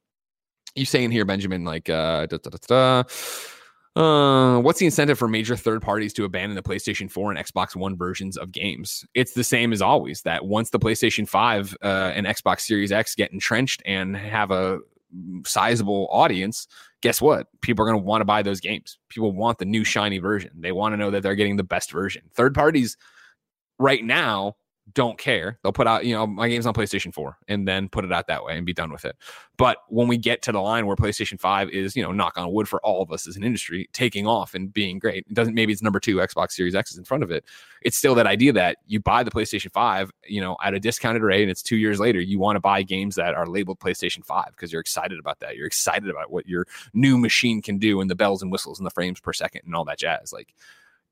[0.76, 3.04] You saying here Benjamin like uh da, da, da, da,
[3.96, 7.76] uh, what's the incentive for major third parties to abandon the PlayStation 4 and Xbox
[7.76, 9.06] One versions of games?
[9.14, 13.14] It's the same as always that once the PlayStation 5 uh, and Xbox Series X
[13.14, 14.80] get entrenched and have a
[15.46, 16.68] sizable audience,
[17.02, 17.48] guess what?
[17.62, 18.98] People are going to want to buy those games.
[19.10, 20.52] People want the new shiny version.
[20.56, 22.24] They want to know that they're getting the best version.
[22.34, 22.98] Third parties
[23.78, 24.56] right now
[24.92, 25.58] don't care.
[25.64, 28.28] They'll put out, you know, my game's on PlayStation 4 and then put it out
[28.28, 29.16] that way and be done with it.
[29.58, 32.52] But when we get to the line where PlayStation 5 is, you know, knock on
[32.52, 35.54] wood for all of us as an industry, taking off and being great, it doesn't
[35.54, 37.46] maybe it's number two, Xbox Series X is in front of it.
[37.82, 41.22] It's still that idea that you buy the PlayStation 5, you know, at a discounted
[41.22, 44.26] rate and it's two years later, you want to buy games that are labeled PlayStation
[44.26, 45.56] 5 because you're excited about that.
[45.56, 48.86] You're excited about what your new machine can do and the bells and whistles and
[48.86, 50.34] the frames per second and all that jazz.
[50.34, 50.54] Like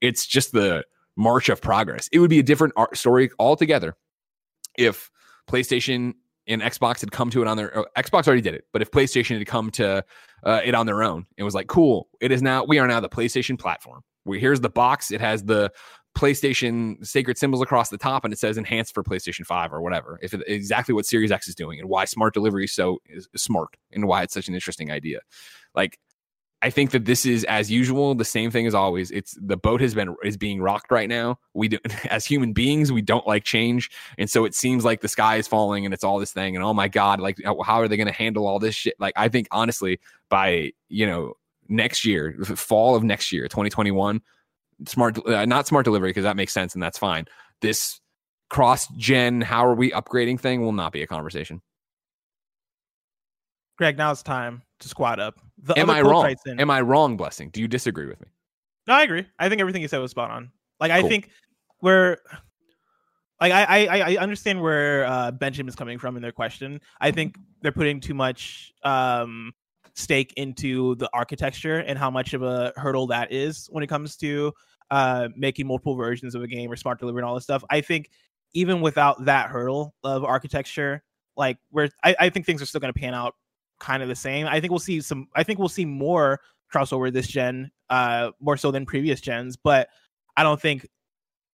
[0.02, 0.84] it's just the
[1.22, 2.10] march of progress.
[2.12, 3.96] It would be a different story altogether
[4.78, 5.10] if
[5.50, 6.14] PlayStation
[6.48, 8.90] and Xbox had come to it on their uh, Xbox already did it, but if
[8.92, 10.04] PlayStation had come to
[10.44, 12.10] uh, it on their own, it was like cool.
[12.20, 14.02] It is now we are now the PlayStation platform.
[14.26, 15.12] We here's the box.
[15.12, 15.72] It has the
[16.18, 20.20] PlayStation sacred symbols across the top, and it says enhanced for PlayStation Five or whatever.
[20.22, 23.28] If it, exactly what Series X is doing and why smart delivery is so is
[23.36, 25.20] smart and why it's such an interesting idea.
[25.76, 26.00] Like
[26.64, 29.10] I think that this is as usual, the same thing as always.
[29.10, 31.40] It's the boat has been is being rocked right now.
[31.54, 35.08] We do, as human beings, we don't like change, and so it seems like the
[35.08, 36.56] sky is falling and it's all this thing.
[36.56, 38.96] And oh my god, like how are they going to handle all this shit?
[39.00, 40.00] Like I think honestly,
[40.30, 41.34] by you know
[41.68, 44.22] next year, fall of next year, 2021,
[44.86, 47.26] smart uh, not smart delivery because that makes sense and that's fine.
[47.62, 48.00] This
[48.50, 51.62] cross gen, how are we upgrading thing will not be a conversation.
[53.78, 55.40] Greg, now it's time to squat up.
[55.64, 56.36] The Am I wrong?
[56.46, 57.50] in- Am I wrong, Blessing?
[57.50, 58.28] Do you disagree with me?
[58.88, 59.26] No, I agree.
[59.40, 60.52] I think everything you said was spot on.
[60.80, 61.30] Like I think
[61.82, 62.18] we're
[63.40, 66.80] like I I I understand where uh Benjamin's coming from in their question.
[67.00, 69.54] I think they're putting too much um
[69.94, 74.16] stake into the architecture and how much of a hurdle that is when it comes
[74.18, 74.52] to
[74.90, 77.64] uh making multiple versions of a game or smart delivery and all this stuff.
[77.70, 78.10] I think
[78.54, 81.04] even without that hurdle of architecture,
[81.38, 83.36] like where I, I think things are still gonna pan out
[83.82, 84.48] kind of the same.
[84.48, 86.40] I think we'll see some I think we'll see more
[86.74, 89.58] crossover this gen, uh, more so than previous gens.
[89.58, 89.90] But
[90.38, 90.88] I don't think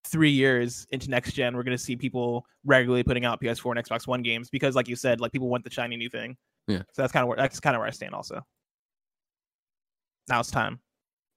[0.06, 3.86] three years into next gen we're going to see people regularly putting out PS4 and
[3.86, 6.38] Xbox One games because, like you said, like people want the shiny new thing.
[6.68, 6.84] Yeah.
[6.94, 8.14] So that's kind of where that's kind of where I stand.
[8.14, 8.42] Also,
[10.28, 10.80] now it's time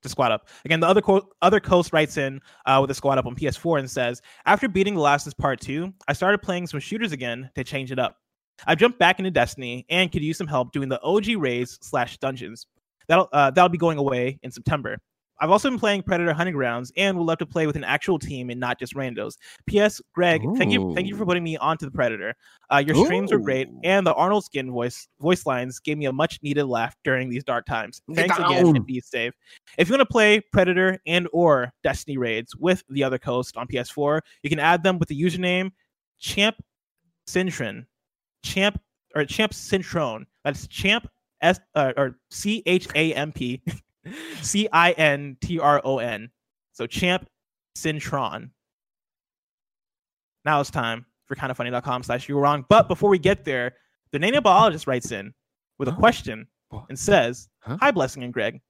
[0.03, 0.81] to squat up again.
[0.81, 3.91] The other quote, other coast writes in uh, with a squat up on PS4 and
[3.91, 7.49] says, "After beating The Last of Us Part Two, I started playing some shooters again
[7.55, 8.17] to change it up.
[8.67, 12.19] I jumped back into Destiny and could use some help doing the OG raids slash
[12.19, 12.67] dungeons.
[13.09, 14.99] That'll uh, that'll be going away in September.
[15.41, 18.19] I've also been playing Predator Hunting Grounds and would love to play with an actual
[18.19, 19.37] team and not just randos.
[19.67, 20.01] P.S.
[20.15, 22.35] Greg, thank you thank you for putting me onto the Predator.
[22.71, 26.13] Uh, your streams were great, and the Arnold Skin voice voice lines gave me a
[26.13, 28.03] much needed laugh during these dark times.
[28.15, 29.33] Thanks again, and be safe.
[29.79, 33.67] If you want to play Predator and or Destiny raids with the other coast on
[33.67, 35.71] PS4, you can add them with the username
[36.19, 36.57] Champ
[37.27, 37.87] Cintron,
[38.43, 38.81] Champ
[39.15, 40.27] or Champ Cintron.
[40.45, 41.09] That's Champ
[41.43, 43.63] S uh, or C H A M P
[44.43, 46.31] C I N T R O N.
[46.73, 47.29] So Champ
[47.77, 48.51] Cintron.
[50.45, 52.65] Now it's time for kindafunny.com slash you were wrong.
[52.69, 53.77] But before we get there,
[54.13, 55.33] the nanobiologist writes in
[55.79, 56.47] with a question
[56.89, 57.49] and says?
[57.63, 58.61] Hi, Blessing and Greg.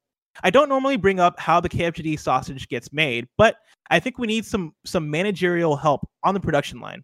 [0.42, 3.56] I don't normally bring up how the KFGD sausage gets made, but
[3.90, 7.02] I think we need some some managerial help on the production line.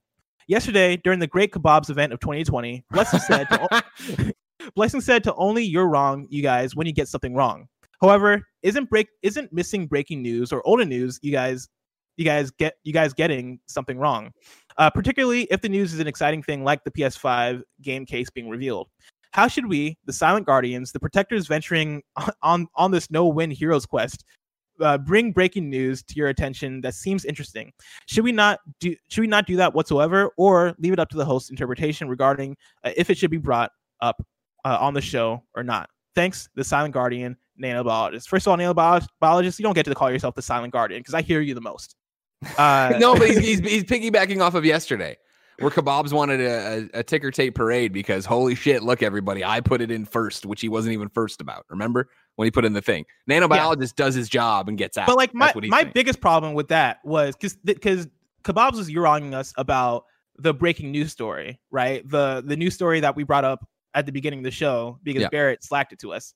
[0.49, 4.35] Yesterday, during the Great Kebabs event of 2020, Blessing said to,
[4.77, 7.67] Blessing said to only you're wrong, you guys, when you get something wrong.
[8.01, 11.69] However, isn't break isn't missing breaking news or older news, you guys
[12.17, 14.31] you guys get you guys getting something wrong.
[14.79, 18.49] Uh, particularly if the news is an exciting thing like the PS5 game case being
[18.49, 18.89] revealed.
[19.33, 22.03] How should we, the Silent Guardians, the protectors venturing
[22.43, 24.25] on on this no-win heroes quest,
[24.81, 27.73] uh, bring breaking news to your attention that seems interesting?
[28.07, 31.17] Should we not do should we not do that whatsoever, or leave it up to
[31.17, 33.71] the host's interpretation regarding uh, if it should be brought
[34.01, 34.25] up
[34.65, 35.89] uh, on the show or not?
[36.15, 38.29] Thanks, the Silent Guardian nanobiologist.
[38.29, 41.23] First of all, nanobiologist, you don't get to call yourself the Silent Guardian because I
[41.23, 41.95] hear you the most.
[42.59, 45.17] Uh, no, but he's, he's he's piggybacking off of yesterday,
[45.59, 49.63] where Kebabs wanted a, a, a ticker tape parade because holy shit, look everybody, I
[49.63, 51.65] put it in first, which he wasn't even first about.
[51.71, 53.05] Remember when he put in the thing?
[53.29, 55.07] Nanobiologist does his job and gets out.
[55.07, 55.93] But like my That's what he's my saying.
[55.95, 58.07] biggest problem with that was because because
[58.45, 60.05] Kebabs was you wronging us about
[60.39, 62.09] the breaking news story, right?
[62.09, 65.23] The the news story that we brought up at the beginning of the show because
[65.23, 65.29] Yeah.
[65.31, 66.35] Barrett slacked it to us.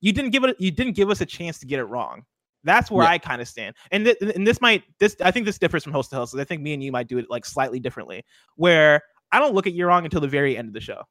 [0.00, 0.56] You didn't give it.
[0.58, 2.24] You didn't give us a chance to get it wrong.
[2.64, 3.10] That's where Yeah.
[3.12, 3.76] I kind of stand.
[3.92, 6.34] And th- and this might this I think this differs from host to host.
[6.36, 8.24] I think me and you might do it like slightly differently,
[8.56, 9.00] where
[9.30, 11.02] I don't look at you wrong until the very end of the show.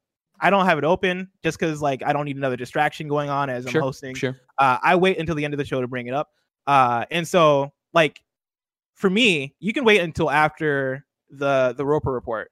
[0.42, 3.50] I don't have it open just because like I don't need another distraction going on
[3.50, 4.38] as I'm Sure, hosting Sure.
[4.58, 6.30] uh, I wait until the end of the show to bring it up.
[6.68, 8.22] Uh, and so, like,
[8.96, 12.52] for me, you can wait until after the the Roper report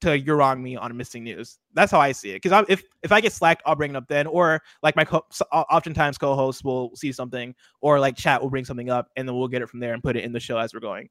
[0.00, 1.58] to you're wrong me on missing news.
[1.72, 2.42] That's how I see it.
[2.42, 5.24] Because if if I get slacked, I'll bring it up then, or like my co-
[5.52, 9.48] oftentimes co-hosts will see something, or like chat will bring something up, and then we'll
[9.48, 11.08] get it from there and put it in the show as we're going.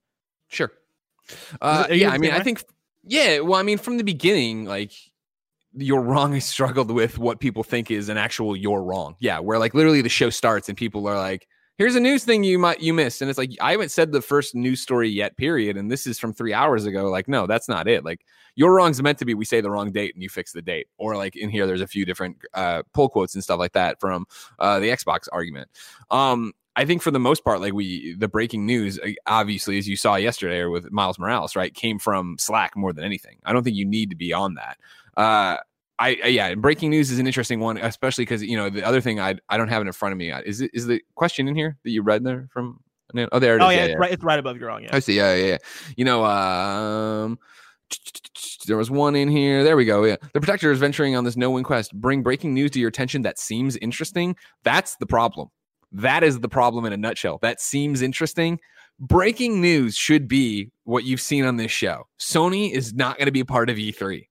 [0.49, 0.71] Sure.
[1.61, 2.63] Uh, you yeah, I mean, I think,
[3.03, 3.39] yeah.
[3.39, 4.91] Well, I mean, from the beginning, like
[5.77, 6.33] you're wrong.
[6.33, 9.15] I struggled with what people think is an actual you're wrong.
[9.19, 11.47] Yeah, where like literally the show starts and people are like,
[11.77, 14.21] "Here's a news thing you might you missed," and it's like I haven't said the
[14.21, 15.37] first news story yet.
[15.37, 15.77] Period.
[15.77, 17.09] And this is from three hours ago.
[17.09, 18.05] Like, no, that's not it.
[18.05, 20.61] Like your wrong's meant to be we say the wrong date and you fix the
[20.61, 23.73] date, or like in here there's a few different uh, pull quotes and stuff like
[23.73, 24.25] that from
[24.59, 25.69] uh, the Xbox argument.
[26.09, 29.87] Um, I think for the most part, like we, the breaking news, uh, obviously, as
[29.87, 33.37] you saw yesterday or with Miles Morales, right, came from Slack more than anything.
[33.45, 34.77] I don't think you need to be on that.
[35.17, 35.57] Uh,
[35.97, 39.01] I, I yeah, breaking news is an interesting one, especially because you know the other
[39.01, 40.31] thing I I don't have it in front of me.
[40.45, 42.79] Is it is the question in here that you read there from?
[43.31, 43.65] Oh, there it is.
[43.65, 44.11] Oh yeah, it's right.
[44.11, 44.83] It's right above your own.
[44.83, 44.89] Yeah.
[44.95, 45.15] I see.
[45.15, 45.57] Yeah, yeah, yeah.
[45.95, 47.39] You know, um,
[48.67, 49.63] there was one in here.
[49.63, 50.03] There we go.
[50.03, 51.93] Yeah, the protector is venturing on this no-win quest.
[51.93, 54.35] Bring breaking news to your attention that seems interesting.
[54.63, 55.49] That's the problem.
[55.91, 57.39] That is the problem in a nutshell.
[57.41, 58.59] That seems interesting.
[58.99, 62.07] Breaking news should be what you've seen on this show.
[62.19, 64.27] Sony is not going to be part of E3.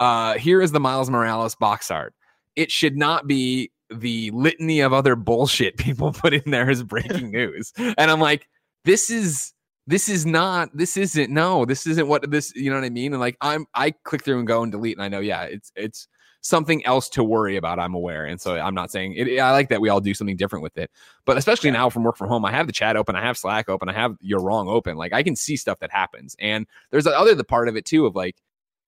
[0.00, 2.14] Uh, here is the Miles Morales box art.
[2.54, 7.30] It should not be the litany of other bullshit people put in there as breaking
[7.32, 7.72] news.
[7.76, 8.48] And I'm like,
[8.84, 9.52] this is
[9.86, 13.12] this is not this isn't no this isn't what this you know what i mean?
[13.12, 15.70] And like i'm i click through and go and delete and i know yeah it's
[15.76, 16.08] it's
[16.40, 18.24] something else to worry about i'm aware.
[18.24, 20.76] And so i'm not saying it i like that we all do something different with
[20.78, 20.90] it.
[21.24, 23.68] But especially now from work from home i have the chat open i have slack
[23.68, 24.96] open i have you're wrong open.
[24.96, 26.36] Like i can see stuff that happens.
[26.40, 28.36] And there's the other the part of it too of like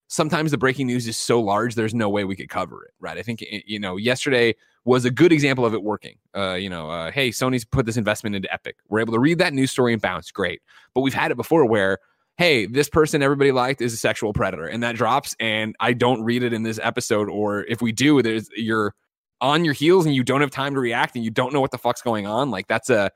[0.09, 3.19] sometimes the breaking news is so large there's no way we could cover it right?
[3.19, 4.55] I think you know yesterday
[4.85, 6.17] was a good example of it working.
[6.35, 8.77] Uh you know uh hey sony's put this investment into epic.
[8.89, 10.63] We're able to read that news story and bounce great.
[10.95, 11.99] But we've had it before where
[12.39, 16.23] hey this person everybody liked is a sexual predator and that drops and i don't
[16.23, 18.95] read it in this episode or if we do there's you're
[19.41, 21.73] on your heels and you don't have time to react and you don't know what
[21.73, 23.11] the fuck's going on like that's a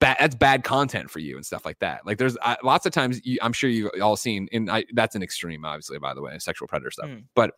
[0.00, 2.04] bad that's bad content for you and stuff like that.
[2.06, 5.14] Like there's uh, lots of times you, i'm sure you've all seen and I, that's
[5.14, 7.24] an extreme obviously by the way sexual predator stuff Mm.
[7.34, 7.52] but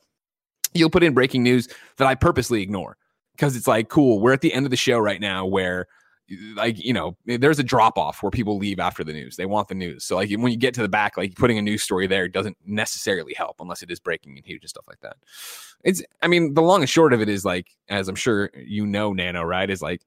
[0.75, 2.97] you'll put in breaking news that i purposely ignore
[3.33, 5.87] because it's like cool we're at the end of the show right now where
[6.57, 9.37] like you know there's a drop off where people leave after the news.
[9.37, 10.05] They want the news.
[10.05, 12.59] So like when you get to the back like putting a news story there doesn't
[12.67, 15.17] necessarily help unless it is breaking and huge and stuff like that.
[15.85, 18.85] It's i mean the long and short of it is like as i'm sure you
[18.87, 20.03] know nano right is like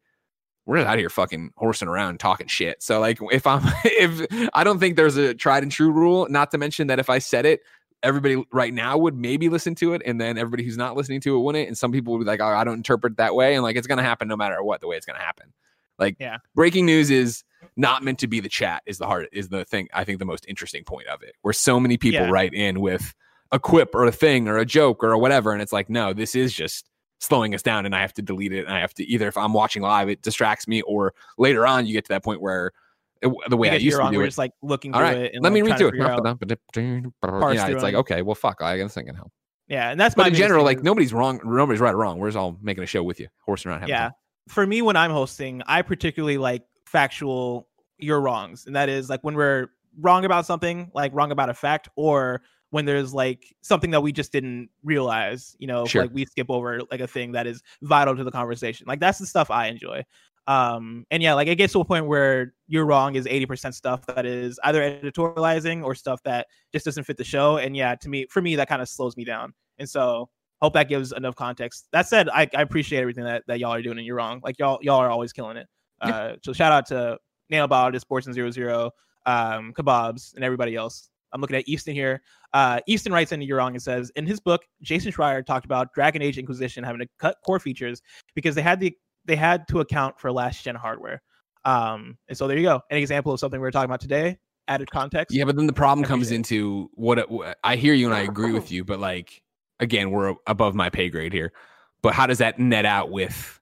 [0.65, 4.79] we're out here fucking horsing around talking shit so like if i'm if i don't
[4.79, 7.61] think there's a tried and true rule not to mention that if i said it
[8.03, 11.35] everybody right now would maybe listen to it and then everybody who's not listening to
[11.35, 13.63] it wouldn't and some people would be like oh, i don't interpret that way and
[13.63, 15.53] like it's gonna happen no matter what the way it's gonna happen
[15.99, 16.37] like Yeah.
[16.55, 17.43] breaking news is
[17.75, 20.25] not meant to be the chat is the heart is the thing i think the
[20.25, 22.31] most interesting point of it where so many people Yeah.
[22.31, 23.13] write in with
[23.51, 26.35] a quip or a thing or a joke or whatever and it's like no this
[26.35, 26.89] is just
[27.21, 29.37] slowing us down and I have to delete it and I have to either if
[29.37, 32.71] I'm watching live it distracts me or later on you get to that point where
[33.21, 34.29] it, the way I used wrong, to do we're it.
[34.29, 35.35] just like looking All through right, it.
[35.35, 37.55] And, let me like, read through to figure out- it.
[37.55, 38.61] Yeah, it's like okay, well, fuck.
[38.61, 39.31] I guess I can help.
[39.67, 41.39] Yeah, and that's But my in general, like nobody's wrong.
[41.45, 42.17] Nobody's right or wrong.
[42.17, 43.81] We're just all making a show with you, horsing around.
[43.81, 44.13] Having yeah fun.
[44.49, 47.67] for me when i'm hosting i particularly like factual
[47.99, 49.67] you're wrongs and that is like when we're
[49.99, 52.41] wrong about something like wrong about a fact or
[52.71, 56.03] when there's like something that we just didn't realize you know Sure.
[56.03, 59.19] like we skip over like a thing that is vital to the conversation like that's
[59.19, 60.03] the stuff i enjoy
[60.47, 64.05] um and yeah like it gets to a point where you're wrong is 80% stuff
[64.07, 68.09] that is either editorializing or stuff that just doesn't fit the show and yeah to
[68.09, 70.29] me for me that kind of slows me down and so
[70.61, 71.87] hope that gives enough context.
[71.91, 74.41] That said, I, I appreciate everything that, that y'all are doing and you're wrong.
[74.43, 75.67] Like y'all y'all are always killing it.
[76.05, 76.15] Yeah.
[76.15, 77.17] Uh, so shout out to
[77.51, 78.91] Nanobiologist, Sports and Zero Zero,
[79.25, 81.09] um, Kebabs, and everybody else.
[81.33, 82.21] I'm looking at Easton here.
[82.53, 86.21] Uh, Easton writes into Wrong and says, in his book, Jason Schreier talked about Dragon
[86.21, 88.01] Age Inquisition having to cut core features
[88.35, 88.95] because they had the
[89.25, 91.21] they had to account for last gen hardware.
[91.63, 94.37] Um, and so there you go, an example of something we are talking about today.
[94.67, 95.35] Added context.
[95.35, 98.15] Yeah, but then the problem comes Appreciate into what it, wh- I hear you and
[98.15, 99.41] I agree with you, but like
[99.79, 101.53] again, we're above my pay grade here.
[102.01, 103.60] But how does that net out with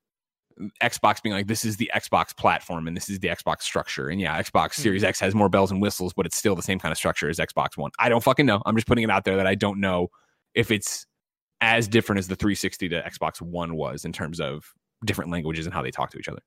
[0.81, 4.10] Xbox being like this is the Xbox platform and this is the Xbox structure?
[4.10, 4.81] And yeah, Xbox Hmm.
[4.81, 7.30] Series X has more bells and whistles, but it's still the same kind of structure
[7.30, 7.91] as Xbox One.
[7.99, 8.61] I don't fucking know.
[8.65, 10.10] I'm just putting it out there that I don't know
[10.56, 11.06] if it's
[11.61, 14.73] as different as the 360 to Xbox One was in terms of
[15.06, 16.41] different languages and how they talk to each other.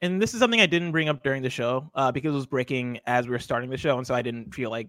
[0.00, 2.46] and this is something I didn't bring up during the show uh, because it was
[2.46, 4.88] breaking as we were starting the show, and so I didn't feel like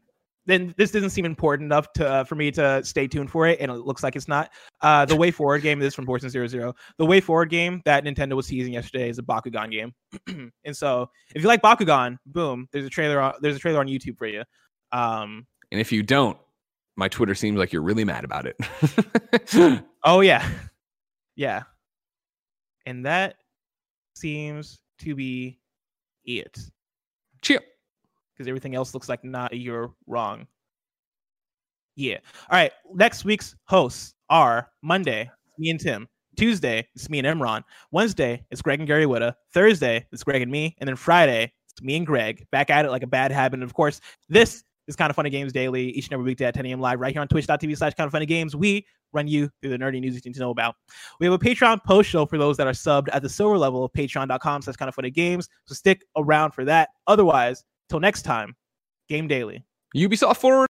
[0.49, 3.59] then this doesn't seem important enough to uh, for me to stay tuned for it,
[3.59, 4.51] and it looks like it's not.
[4.81, 6.73] Uh, the way forward game this is from Borson Zero Zero.
[6.97, 9.93] The way forward game that Nintendo was teasing yesterday is a Bakugan game,
[10.63, 13.19] and so if you like Bakugan, boom, there's a trailer.
[13.19, 14.43] On, there's a trailer on YouTube for you.
[14.91, 16.37] Um, And if you don't,
[16.95, 19.83] my Twitter seems like you're really mad about it.
[20.03, 20.49] oh yeah,
[21.35, 21.63] yeah,
[22.85, 23.35] and that
[24.15, 25.59] seems to be
[26.25, 26.59] it.
[27.41, 27.61] Chill.
[28.39, 30.47] Because everything else looks like not you're wrong.
[31.97, 32.19] Yeah.
[32.49, 32.71] All right.
[32.93, 36.07] Next week's hosts are Monday, me and Tim.
[36.37, 37.65] Tuesday, it's me and Imran.
[37.91, 39.33] Wednesday, it's Greg and Gary Whitta.
[39.53, 40.73] Thursday, it's Greg and me.
[40.77, 43.55] And then Friday, it's me and Greg back at it like a bad habit.
[43.55, 43.99] And of course,
[44.29, 46.79] this is Kind of Funny Games Daily each and every weekday at 10 a.m.
[46.79, 48.55] live right here on twitch.tv slash Kind of Funny Games.
[48.55, 50.75] We run you through the nerdy news you need to know about.
[51.19, 53.83] We have a Patreon post show for those that are subbed at the silver level
[53.83, 55.49] of patreon.com slash Kind of Funny Games.
[55.65, 56.89] So stick around for that.
[57.07, 58.55] Otherwise, till next time,
[59.09, 59.65] Game Daily.
[59.95, 60.67] Ubisoft forward.